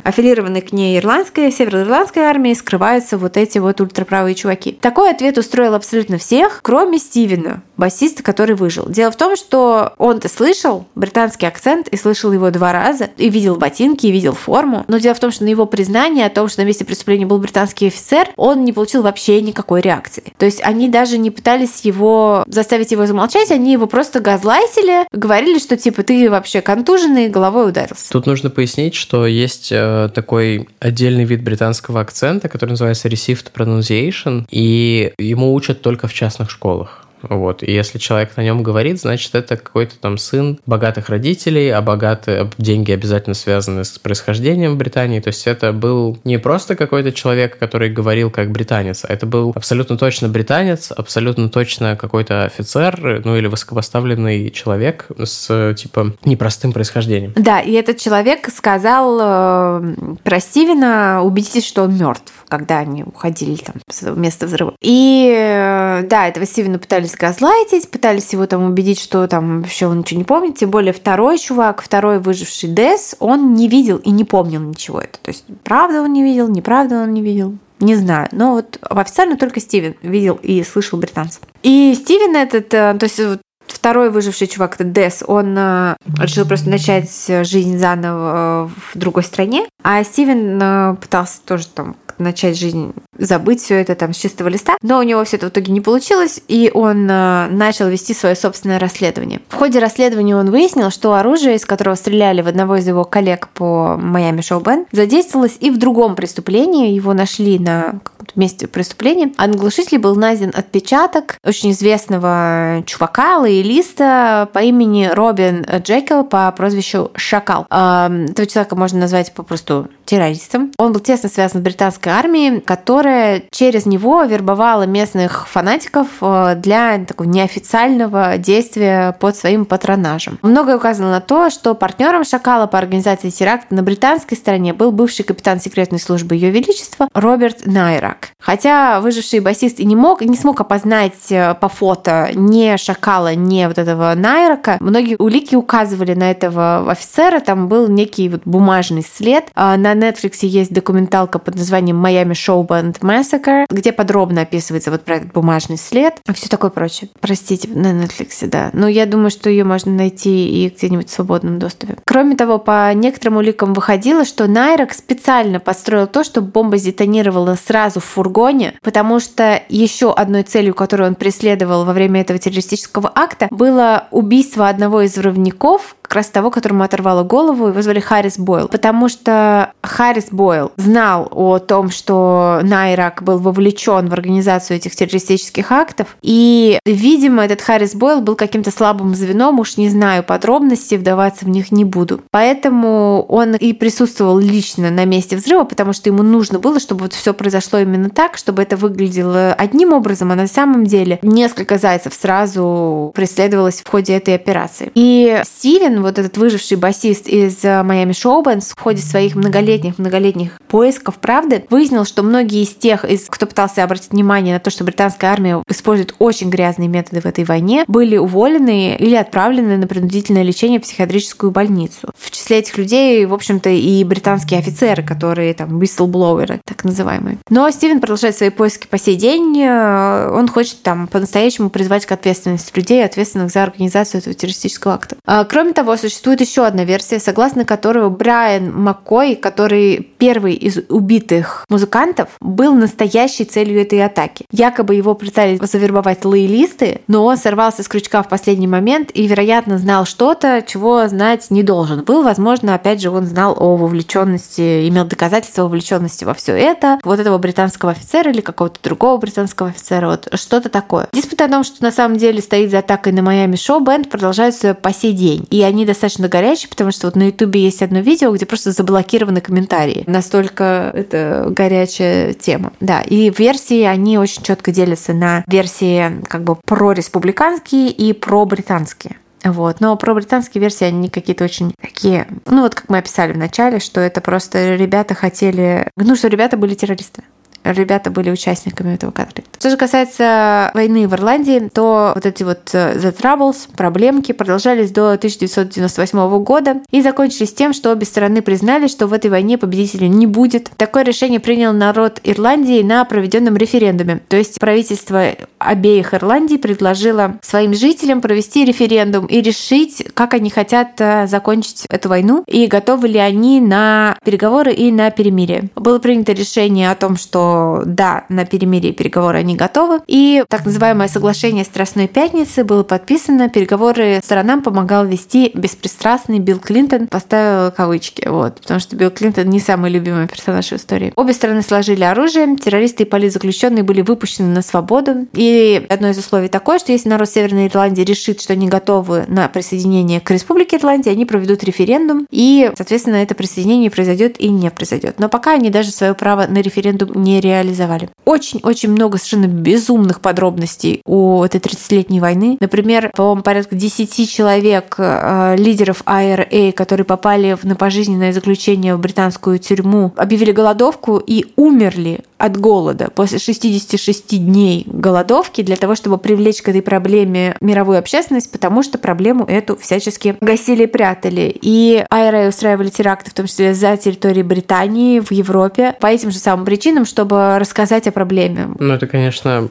[0.05, 4.73] аффилированной к ней ирландской, североирландской армии скрываются вот эти вот ультраправые чуваки.
[4.73, 8.87] Такой ответ устроил абсолютно всех, кроме Стивена, басиста, который выжил.
[8.89, 13.57] Дело в том, что он-то слышал британский акцент и слышал его два раза, и видел
[13.57, 14.85] ботинки, и видел форму.
[14.89, 17.39] Но дело в том, что на его признание о том, что на месте преступления был
[17.39, 20.25] британский офицер, он не получил вообще никакой реакции.
[20.37, 25.59] То есть они даже не пытались его заставить его замолчать, они его просто газлайтили, говорили,
[25.59, 28.11] что типа ты вообще контуженный, головой ударился.
[28.11, 34.47] Тут нужно пояснить, что есть э, такой отдельный вид британского акцента, который называется received pronunciation,
[34.51, 37.08] и ему учат только в частных школах.
[37.23, 37.63] Вот.
[37.63, 42.51] И если человек на нем говорит, значит, это какой-то там сын богатых родителей, а богатые
[42.59, 45.21] деньги обязательно связаны с происхождением в Британии.
[45.21, 49.53] То есть это был не просто какой-то человек, который говорил как британец, а это был
[49.55, 57.33] абсолютно точно британец, абсолютно точно какой-то офицер, ну или высокопоставленный человек с, типа, непростым происхождением.
[57.37, 63.57] Да, и этот человек сказал э, про Стивена, убедитесь, что он мертв, когда они уходили
[63.57, 64.75] там с места взрыва.
[64.81, 69.87] И э, да, этого Стивена пытались пытались газлайтить, пытались его там убедить, что там вообще
[69.87, 70.57] он ничего не помнит.
[70.57, 75.19] Тем более второй чувак, второй выживший Дес, он не видел и не помнил ничего это.
[75.23, 77.55] То есть правда он не видел, неправда он не видел.
[77.81, 81.43] Не знаю, но вот официально только Стивен видел и слышал британцев.
[81.63, 83.21] И Стивен этот, э, то есть
[83.69, 87.09] второй выживший чувак, это Дес, он э, решил просто начать
[87.45, 93.81] жизнь заново в другой стране, а Стивен э, пытался тоже там начать жизнь, забыть все
[93.81, 94.77] это там с чистого листа.
[94.83, 98.37] Но у него все это в итоге не получилось, и он э, начал вести свое
[98.37, 99.41] собственное расследование.
[99.49, 103.49] В ходе расследования он выяснил, что оружие, из которого стреляли в одного из его коллег
[103.49, 106.93] по Майами Шоу Бен, задействовалось и в другом преступлении.
[106.93, 108.01] Его нашли на
[108.39, 109.33] месте преступления.
[109.37, 116.51] А на глушителе был найден отпечаток очень известного чувака, лоялиста по имени Робин Джекел по
[116.53, 117.67] прозвищу Шакал.
[117.69, 120.73] Этого человека можно назвать попросту террористом.
[120.79, 126.55] Он был тесно связан с британской британской армии, которая через него вербовала местных фанатиков э,
[126.57, 130.39] для такого неофициального действия под своим патронажем.
[130.43, 135.25] Многое указано на то, что партнером Шакала по организации теракта на британской стороне был бывший
[135.25, 138.31] капитан секретной службы Ее Величества Роберт Найрак.
[138.41, 143.67] Хотя выживший басист и не мог, не смог опознать э, по фото ни Шакала, ни
[143.67, 149.45] вот этого Найрака, многие улики указывали на этого офицера, там был некий вот бумажный след.
[149.55, 155.05] А на Netflix есть документалка под названием «Майами Show Band Massacre», где подробно описывается вот
[155.05, 157.11] про этот бумажный след и все такое прочее.
[157.21, 158.71] Простите, на Netflix, да.
[158.73, 161.97] Но я думаю, что ее можно найти и где-нибудь в свободном доступе.
[162.05, 168.01] Кроме того, по некоторым уликам выходило, что Найрок специально построил то, чтобы бомба сдетонировала сразу
[168.01, 173.49] в фургоне, потому что еще одной целью, которую он преследовал во время этого террористического акта,
[173.51, 178.69] было убийство одного из взрывников, как раз того, которому оторвало голову, его звали Харрис Бойл.
[178.69, 185.71] Потому что Харрис Бойл знал о том, что Найрак был вовлечен в организацию этих террористических
[185.71, 186.17] актов.
[186.23, 191.51] И, видимо, этот Харрис Бойл был каким-то слабым звеном, уж не знаю подробностей, вдаваться в
[191.51, 192.23] них не буду.
[192.31, 197.13] Поэтому он и присутствовал лично на месте взрыва, потому что ему нужно было, чтобы вот
[197.13, 202.15] все произошло именно так, чтобы это выглядело одним образом, а на самом деле несколько зайцев
[202.15, 204.91] сразу преследовалось в ходе этой операции.
[204.95, 211.17] И Стивен вот этот выживший басист из Miami Show Bands в ходе своих многолетних-многолетних поисков
[211.17, 215.29] правды выяснил, что многие из тех, из, кто пытался обратить внимание на то, что британская
[215.29, 220.79] армия использует очень грязные методы в этой войне, были уволены или отправлены на принудительное лечение
[220.79, 222.11] в психиатрическую больницу.
[222.17, 227.39] В числе этих людей, в общем-то, и британские офицеры, которые там whistleblowers, так называемые.
[227.51, 229.63] Но Стивен продолжает свои поиски по сей день.
[229.67, 235.17] Он хочет там по-настоящему призвать к ответственности людей, ответственных за организацию этого террористического акта.
[235.27, 240.79] А, кроме того, того, существует еще одна версия, согласно которой Брайан Маккой, который первый из
[240.91, 244.45] убитых музыкантов, был настоящей целью этой атаки.
[244.51, 249.79] Якобы его пытались завербовать лоялисты, но он сорвался с крючка в последний момент и, вероятно,
[249.79, 252.23] знал что-то, чего знать не должен был.
[252.23, 257.39] Возможно, опять же, он знал о вовлеченности, имел доказательства вовлеченности во все это, вот этого
[257.39, 261.09] британского офицера или какого-то другого британского офицера, вот что-то такое.
[261.13, 264.75] Диспут о том, что на самом деле стоит за атакой на Майами Шоу, бенд продолжается
[264.75, 265.47] по сей день.
[265.51, 269.41] И они достаточно горячие, потому что вот на Ютубе есть одно видео, где просто заблокированы
[269.41, 270.05] комментарии.
[270.07, 272.73] Настолько это горячая тема.
[272.81, 279.17] Да, и версии они очень четко делятся на версии как бы прореспубликанские и пробританские.
[279.45, 279.81] Вот.
[279.81, 283.79] Но про британские версии они какие-то очень такие, ну вот как мы описали в начале,
[283.79, 287.27] что это просто ребята хотели, ну что ребята были террористами
[287.73, 289.59] ребята были участниками этого конфликта.
[289.59, 294.91] Что же касается войны в Ирландии, то вот эти вот э, The Troubles, проблемки продолжались
[294.91, 300.09] до 1998 года и закончились тем, что обе стороны признали, что в этой войне победителя
[300.09, 300.71] не будет.
[300.77, 304.21] Такое решение принял народ Ирландии на проведенном референдуме.
[304.29, 305.25] То есть правительство
[305.59, 312.09] обеих Ирландий предложило своим жителям провести референдум и решить, как они хотят э, закончить эту
[312.09, 315.71] войну и готовы ли они на переговоры и на перемирие.
[315.75, 320.01] Было принято решение о том, что да, на перемирие переговоры они готовы.
[320.07, 323.49] И так называемое соглашение Страстной Пятницы было подписано.
[323.49, 327.09] Переговоры сторонам помогал вести беспристрастный Билл Клинтон.
[327.09, 331.13] Поставил кавычки, вот, потому что Билл Клинтон не самый любимый персонаж в истории.
[331.17, 335.27] Обе стороны сложили оружие, террористы и политзаключенные были выпущены на свободу.
[335.33, 339.49] И одно из условий такое, что если народ Северной Ирландии решит, что они готовы на
[339.49, 345.19] присоединение к Республике Ирландии, они проведут референдум, и, соответственно, это присоединение произойдет и не произойдет.
[345.19, 348.11] Но пока они даже свое право на референдум не реализовали.
[348.25, 352.59] Очень-очень много совершенно безумных подробностей у этой 30-летней войны.
[352.61, 359.59] Например, по-моему, порядка 10 человек, э, лидеров IRA, которые попали на пожизненное заключение в британскую
[359.59, 366.63] тюрьму, объявили голодовку и умерли от голода после 66 дней голодовки для того, чтобы привлечь
[366.63, 371.55] к этой проблеме мировую общественность, потому что проблему эту всячески гасили и прятали.
[371.61, 376.39] И IRA устраивали теракты, в том числе за территорией Британии, в Европе, по этим же
[376.39, 378.69] самым причинам, чтобы рассказать о проблеме.
[378.79, 379.69] Ну, это, конечно,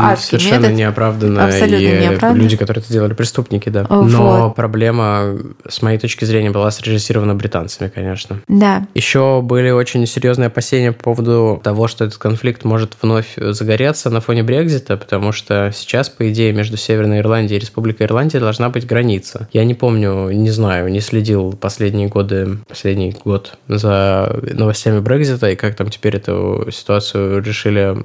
[0.00, 1.46] а, Совершенно метод неоправданно.
[1.46, 2.42] Абсолютно и неоправданно.
[2.42, 3.86] Люди, которые это делали, преступники, да.
[3.88, 4.10] Вот.
[4.10, 5.36] Но проблема,
[5.68, 8.40] с моей точки зрения, была срежиссирована британцами, конечно.
[8.48, 8.86] Да.
[8.94, 14.20] Еще были очень серьезные опасения по поводу того, что этот конфликт может вновь загореться на
[14.20, 18.86] фоне Брекзита, потому что сейчас, по идее, между Северной Ирландией и Республикой Ирландия должна быть
[18.86, 19.48] граница.
[19.52, 25.56] Я не помню, не знаю, не следил последние годы, последний год за новостями Брекзита и
[25.56, 27.96] как там теперь эту ситуацию решили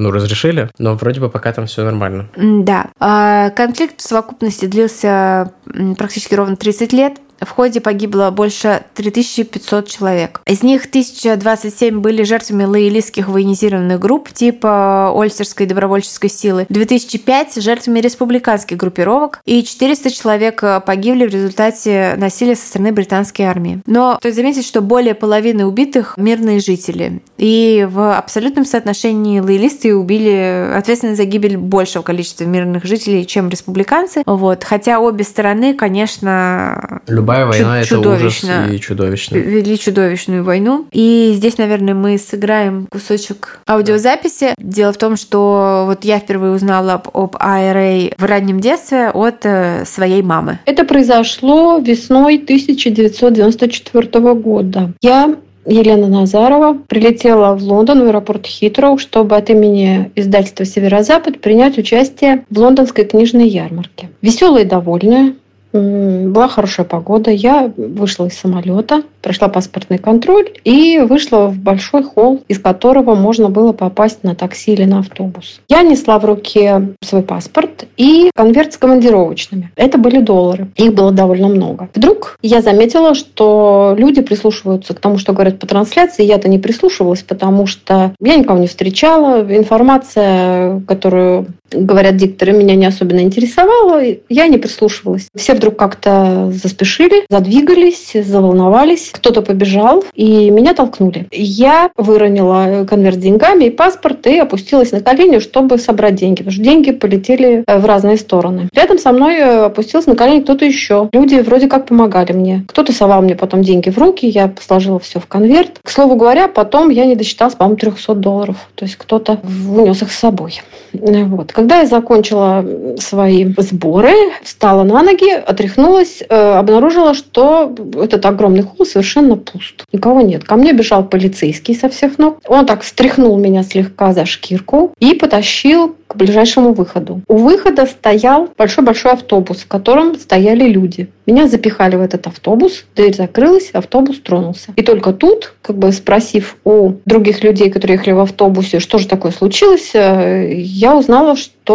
[0.00, 2.28] ну, разрешили, но вроде бы пока там все нормально.
[2.36, 2.86] Да.
[2.98, 5.52] А, конфликт в совокупности длился
[5.96, 7.18] практически ровно 30 лет.
[7.40, 10.40] В ходе погибло больше 3500 человек.
[10.46, 18.76] Из них 1027 были жертвами лоялистских военизированных групп типа Ольстерской добровольческой силы, 2005 жертвами республиканских
[18.76, 23.80] группировок и 400 человек погибли в результате насилия со стороны британской армии.
[23.86, 27.22] Но стоит заметить, что более половины убитых– мирные жители.
[27.38, 34.22] И в абсолютном соотношении лоялисты убили ответственны за гибель большего количества мирных жителей, чем республиканцы.
[34.26, 34.64] Вот.
[34.64, 39.36] Хотя обе стороны, конечно, Любая война это ужас и чудовищно.
[39.36, 40.86] Вели чудовищную войну.
[40.92, 44.54] И здесь, наверное, мы сыграем кусочек аудиозаписи.
[44.58, 49.44] Дело в том, что вот я впервые узнала об, об IRA в раннем детстве от
[49.44, 50.58] э, своей мамы.
[50.66, 54.92] Это произошло весной 1994 года.
[55.00, 55.34] Я
[55.66, 62.44] Елена Назарова прилетела в Лондон, в аэропорт Хитроу, чтобы от имени издательства «Северо-Запад» принять участие
[62.50, 64.10] в лондонской книжной ярмарке.
[64.22, 65.34] Веселая и довольная,
[65.72, 67.30] была хорошая погода.
[67.30, 73.48] Я вышла из самолета, прошла паспортный контроль и вышла в большой холл, из которого можно
[73.48, 75.60] было попасть на такси или на автобус.
[75.68, 79.70] Я несла в руке свой паспорт и конверт с командировочными.
[79.76, 80.68] Это были доллары.
[80.76, 81.88] Их было довольно много.
[81.94, 86.24] Вдруг я заметила, что люди прислушиваются к тому, что говорят по трансляции.
[86.24, 89.40] Я-то не прислушивалась, потому что я никого не встречала.
[89.42, 94.02] Информация, которую говорят дикторы, меня не особенно интересовала.
[94.28, 95.28] Я не прислушивалась.
[95.34, 99.10] Все вдруг как-то заспешили, задвигались, заволновались.
[99.12, 101.26] Кто-то побежал, и меня толкнули.
[101.30, 106.38] Я выронила конверт с деньгами и паспорт и опустилась на колени, чтобы собрать деньги.
[106.38, 108.70] Потому что деньги полетели э, в разные стороны.
[108.74, 111.10] Рядом со мной э, опустился на колени кто-то еще.
[111.12, 112.64] Люди вроде как помогали мне.
[112.66, 115.78] Кто-то совал мне потом деньги в руки, я сложила все в конверт.
[115.82, 118.56] К слову говоря, потом я не досчиталась, по-моему, 300 долларов.
[118.76, 120.62] То есть кто-то унес их с собой.
[120.92, 121.52] Вот.
[121.52, 122.64] Когда я закончила
[122.98, 129.84] свои сборы, встала на ноги, отряхнулась, э, обнаружила, что этот огромный холл совершенно пуст.
[129.92, 130.44] Никого нет.
[130.44, 132.38] Ко мне бежал полицейский со всех ног.
[132.46, 137.22] Он так встряхнул меня слегка за шкирку и потащил к ближайшему выходу.
[137.28, 141.08] У выхода стоял большой-большой автобус, в котором стояли люди.
[141.24, 144.72] Меня запихали в этот автобус, дверь закрылась, автобус тронулся.
[144.74, 149.06] И только тут, как бы спросив у других людей, которые ехали в автобусе, что же
[149.06, 151.70] такое случилось, э, я узнала, что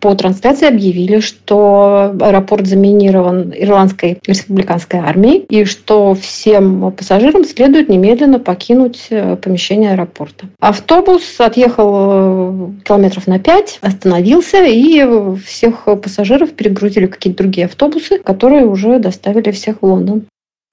[0.00, 8.40] по трансляции объявили, что аэропорт заминирован ирландской республиканской армией и что всем пассажирам следует немедленно
[8.40, 10.46] покинуть э, помещение аэропорта.
[10.58, 15.04] Автобус отъехал э, километров на 5, остановился, и
[15.44, 20.24] всех пассажиров перегрузили какие-то другие автобусы, которые уже доставили всех в Лондон.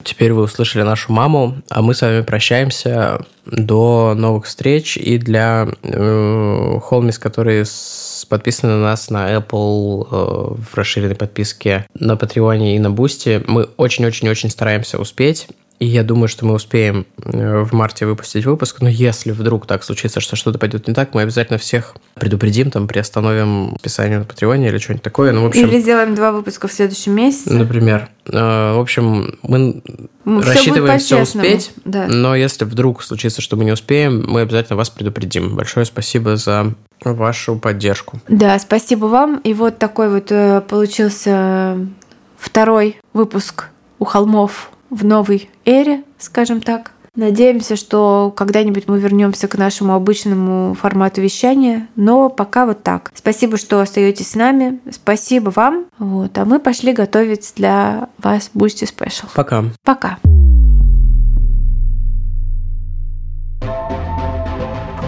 [0.02, 4.96] Теперь вы услышали нашу маму, а мы с вами прощаемся до новых встреч.
[4.98, 7.64] И для э, Холмис, которые
[8.28, 13.68] подписаны на нас на Apple э, в расширенной подписке, на Патреоне и на Бусти, мы
[13.76, 15.46] очень-очень-очень стараемся успеть.
[15.80, 18.80] И я думаю, что мы успеем э, в марте выпустить выпуск.
[18.80, 22.86] Но если вдруг так случится, что что-то пойдет не так, мы обязательно всех предупредим, там,
[22.86, 25.32] приостановим списание на Патреоне или что-нибудь такое.
[25.32, 27.52] Ну, в общем, или сделаем два выпуска в следующем месяце.
[27.52, 28.08] Например.
[28.26, 29.82] Э, в общем, мы
[30.24, 32.06] ну, рассчитываем все успеть, да.
[32.06, 35.56] но если вдруг случится, что мы не успеем, мы обязательно вас предупредим.
[35.56, 36.72] Большое спасибо за
[37.04, 38.20] вашу поддержку.
[38.28, 39.38] Да, спасибо вам.
[39.38, 41.76] И вот такой вот э, получился
[42.38, 46.92] второй выпуск у холмов в новой эре, скажем так.
[47.16, 53.12] Надеемся, что когда-нибудь мы вернемся к нашему обычному формату вещания, но пока вот так.
[53.14, 54.80] Спасибо, что остаетесь с нами.
[54.90, 55.86] Спасибо вам.
[55.98, 59.28] Вот, а мы пошли готовить для вас Boosty Special.
[59.34, 59.64] Пока.
[59.84, 60.18] Пока.